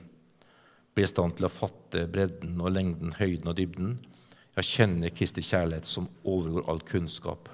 bli 0.95 1.03
i 1.05 1.09
stand 1.09 1.35
til 1.37 1.45
å 1.45 1.51
fatte 1.51 2.07
bredden 2.09 2.55
og 2.63 2.71
lengden, 2.73 3.11
høyden 3.19 3.51
og 3.51 3.57
dybden, 3.59 3.97
ja, 4.55 4.63
kjenne 4.65 5.11
Kristi 5.13 5.43
kjærlighet 5.45 5.85
som 5.85 6.07
overgår 6.25 6.65
all 6.71 6.79
kunnskap. 6.81 7.51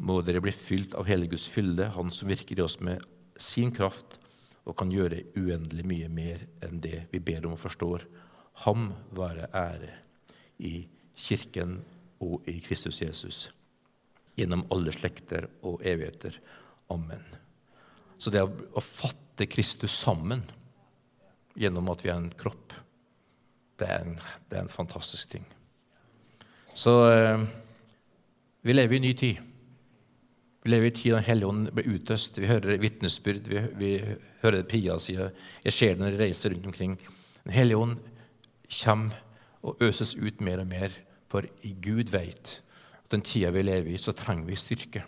Må 0.00 0.22
dere 0.24 0.40
bli 0.40 0.54
fylt 0.54 0.94
av 0.96 1.04
hele 1.10 1.28
Guds 1.28 1.44
fylde, 1.52 1.90
Han 1.92 2.14
som 2.14 2.30
virker 2.30 2.56
i 2.56 2.64
oss 2.64 2.78
med 2.80 3.02
sin 3.36 3.74
kraft 3.74 4.16
og 4.64 4.78
kan 4.78 4.94
gjøre 4.94 5.26
uendelig 5.36 5.84
mye 5.84 6.08
mer 6.08 6.46
enn 6.64 6.80
det 6.80 7.02
vi 7.12 7.20
ber 7.20 7.44
om 7.44 7.58
og 7.58 7.60
forstår. 7.60 8.06
Ham 8.64 8.94
være 9.12 9.50
ære 9.52 9.92
i 10.64 10.86
Kirken 11.14 11.82
og 12.22 12.48
i 12.48 12.56
Kristus 12.64 13.02
Jesus 13.02 13.50
gjennom 14.38 14.64
alle 14.74 14.92
slekter 14.94 15.46
og 15.62 15.82
evigheter. 15.86 16.36
Amen. 16.92 17.22
Så 18.18 18.32
det 18.32 18.42
å 18.44 18.82
fatte 18.82 19.46
Kristus 19.50 19.94
sammen 19.96 20.42
gjennom 21.58 21.90
at 21.92 22.02
vi 22.04 22.10
er 22.10 22.18
en 22.18 22.30
kropp, 22.38 22.74
det 23.78 23.90
er 23.90 24.06
en, 24.06 24.16
det 24.48 24.58
er 24.58 24.64
en 24.64 24.72
fantastisk 24.72 25.34
ting. 25.34 25.44
Så 26.74 26.94
eh, 27.10 27.42
vi 28.66 28.74
lever 28.74 28.98
i 28.98 29.02
ny 29.02 29.12
tid. 29.18 29.38
Vi 30.64 30.72
lever 30.72 30.88
i 30.88 30.92
en 30.92 30.96
tid 30.96 31.14
Den 31.14 31.26
hellige 31.26 31.50
ånd 31.50 31.82
utøst. 31.84 32.38
Vi 32.40 32.48
hører 32.50 32.80
vitnesbyrd. 32.82 33.50
Vi, 33.50 33.62
vi 33.78 33.90
hører 34.42 34.66
Pia 34.66 34.98
sier. 35.02 35.34
Jeg 35.66 35.76
ser 35.76 35.98
den 35.98 36.18
reiser 36.18 36.54
rundt 36.54 36.70
omkring. 36.70 36.96
Den 37.44 37.54
hellige 37.54 37.82
ånd 37.82 37.98
kommer 38.80 39.20
og 39.64 39.80
øses 39.84 40.14
ut 40.16 40.40
mer 40.44 40.60
og 40.60 40.68
mer, 40.68 40.92
for 41.28 41.46
Gud 41.84 42.10
veit 42.12 42.58
den 43.14 43.24
tida 43.24 43.52
vi 43.54 43.64
lever 43.64 43.94
i, 43.94 43.98
så 44.00 44.14
trenger 44.16 44.48
vi 44.48 44.58
styrke. 44.58 45.04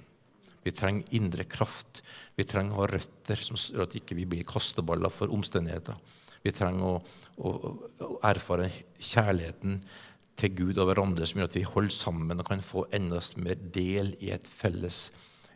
Vi 0.66 0.72
trenger 0.74 1.14
indre 1.14 1.44
kraft. 1.46 2.02
Vi 2.34 2.44
trenger 2.48 2.74
å 2.74 2.82
ha 2.82 2.90
røtter 2.90 3.38
som 3.38 3.59
gjør 3.59 3.84
at 3.84 3.94
vi 3.94 4.02
ikke 4.02 4.18
blir 4.18 4.46
kasteballer 4.48 5.12
for 5.14 5.30
omstendigheter. 5.34 5.94
Vi 6.42 6.52
trenger 6.54 6.88
å, 6.88 6.96
å, 7.38 7.52
å, 8.02 8.09
erfare 8.26 8.68
kjærligheten 8.98 9.80
til 10.36 10.52
Gud 10.59 10.78
og 10.78 10.90
hverandre 10.90 11.26
som 11.26 11.40
gjør 11.40 11.50
at 11.50 11.59
vi 11.59 11.64
holder 11.66 11.94
sammen 11.94 12.42
og 12.42 12.48
kan 12.50 12.62
få 12.62 12.84
enda 12.94 13.22
mer 13.42 13.61
del 13.74 14.12
i 14.18 14.32
et 14.34 14.46
felles 14.46 15.00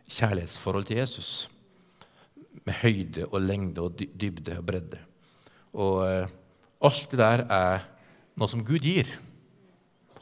kjærlighetsforhold 0.07 0.87
til 0.89 1.01
Jesus. 1.01 1.31
Med 2.63 2.79
høyde 2.81 3.27
og 3.29 3.43
lengde 3.43 3.83
og 3.83 3.99
dybde 3.99 4.57
og 4.59 4.67
bredde. 4.67 5.01
Og 5.75 6.01
eh, 6.07 6.31
alt 6.87 7.11
det 7.11 7.19
der 7.19 7.45
er 7.51 7.85
noe 8.39 8.51
som 8.51 8.63
Gud 8.67 8.83
gir. 8.87 9.11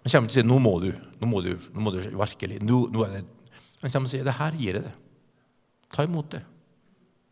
Han 0.03 0.11
kommer 0.11 0.31
til 0.31 0.39
å 0.39 0.41
si 0.41 0.47
'nå 0.47 0.59
må 0.63 0.79
du', 0.79 0.95
nå 1.19 1.27
må 1.27 1.41
du, 1.43 1.51
nå 1.73 1.83
må 1.83 1.91
du 1.91 1.99
virkelig. 1.99 2.61
Nå, 2.63 2.87
nå 2.93 3.03
er 3.05 3.17
det. 3.17 3.23
Han 3.81 3.91
kommer 3.91 4.07
til 4.07 4.19
å 4.19 4.21
si 4.21 4.23
'det 4.23 4.37
her 4.39 4.51
gir 4.55 4.79
jeg 4.79 4.83
det'. 4.83 4.95
Ta 5.91 6.03
imot 6.03 6.31
det. 6.31 6.43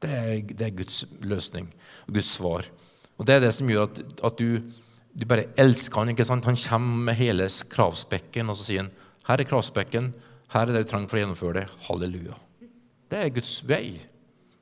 Det 0.01 0.09
er, 0.09 0.41
det 0.41 0.65
er 0.65 0.77
Guds 0.77 1.05
løsning 1.21 1.69
og 2.07 2.13
Guds 2.13 2.31
svar. 2.37 2.65
Og 3.17 3.25
Det 3.25 3.35
er 3.35 3.39
det 3.39 3.53
som 3.53 3.69
gjør 3.69 3.87
at, 3.87 4.01
at 4.23 4.37
du, 4.37 4.59
du, 5.13 5.25
bare 5.25 5.49
elsker 5.57 5.97
han, 5.97 6.09
ikke 6.09 6.25
sant? 6.25 6.45
Han 6.45 6.57
kommer 6.57 7.09
med 7.09 7.15
hele 7.15 7.47
kravspekken, 7.47 8.49
og 8.49 8.57
så 8.57 8.63
sier 8.63 8.83
han 8.83 8.91
'Her 9.27 9.39
er 9.39 9.49
kravspekken. 9.49 10.13
Her 10.49 10.61
er 10.61 10.73
det 10.73 10.85
du 10.85 10.91
trenger 10.91 11.09
for 11.09 11.17
å 11.17 11.21
gjennomføre 11.21 11.61
det. 11.61 11.67
Halleluja'. 11.87 12.37
Det 13.09 13.17
er 13.17 13.29
Guds 13.29 13.61
vei. 13.67 13.99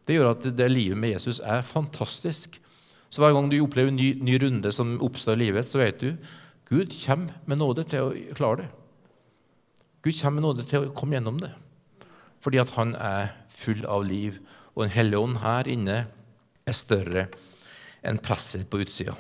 Det 0.06 0.16
gjør 0.16 0.32
at 0.32 0.44
det 0.58 0.72
livet 0.72 0.98
med 0.98 1.10
Jesus 1.10 1.40
er 1.40 1.62
fantastisk. 1.62 2.62
Så 3.10 3.22
hver 3.22 3.34
gang 3.34 3.50
du 3.50 3.60
opplever 3.64 3.90
en 3.90 3.96
ny, 3.96 4.14
ny 4.22 4.38
runde 4.42 4.72
som 4.72 4.98
oppstår 5.02 5.34
i 5.34 5.46
livet, 5.46 5.70
så 5.70 5.80
vet 5.80 6.00
du 6.00 6.12
Gud 6.66 6.94
kommer 7.06 7.36
med 7.46 7.62
nåde 7.62 7.86
til 7.86 8.08
å 8.08 8.34
klare 8.38 8.64
det. 8.64 8.72
Gud 10.06 10.18
kommer 10.18 10.40
med 10.40 10.48
nåde 10.48 10.66
til 10.70 10.86
å 10.86 10.94
komme 10.98 11.18
gjennom 11.18 11.38
det. 11.42 11.52
Fordi 12.42 12.62
at 12.62 12.74
han 12.78 12.94
er 12.98 13.32
full 13.50 13.86
av 13.90 14.06
liv. 14.06 14.40
Og 14.76 14.86
Den 14.86 14.96
hellige 14.98 15.22
ånd 15.22 15.40
her 15.42 15.70
inne 15.72 16.00
er 16.66 16.78
større 16.78 17.28
enn 18.06 18.22
presset 18.22 18.68
på 18.70 18.82
utsida. 18.84 19.16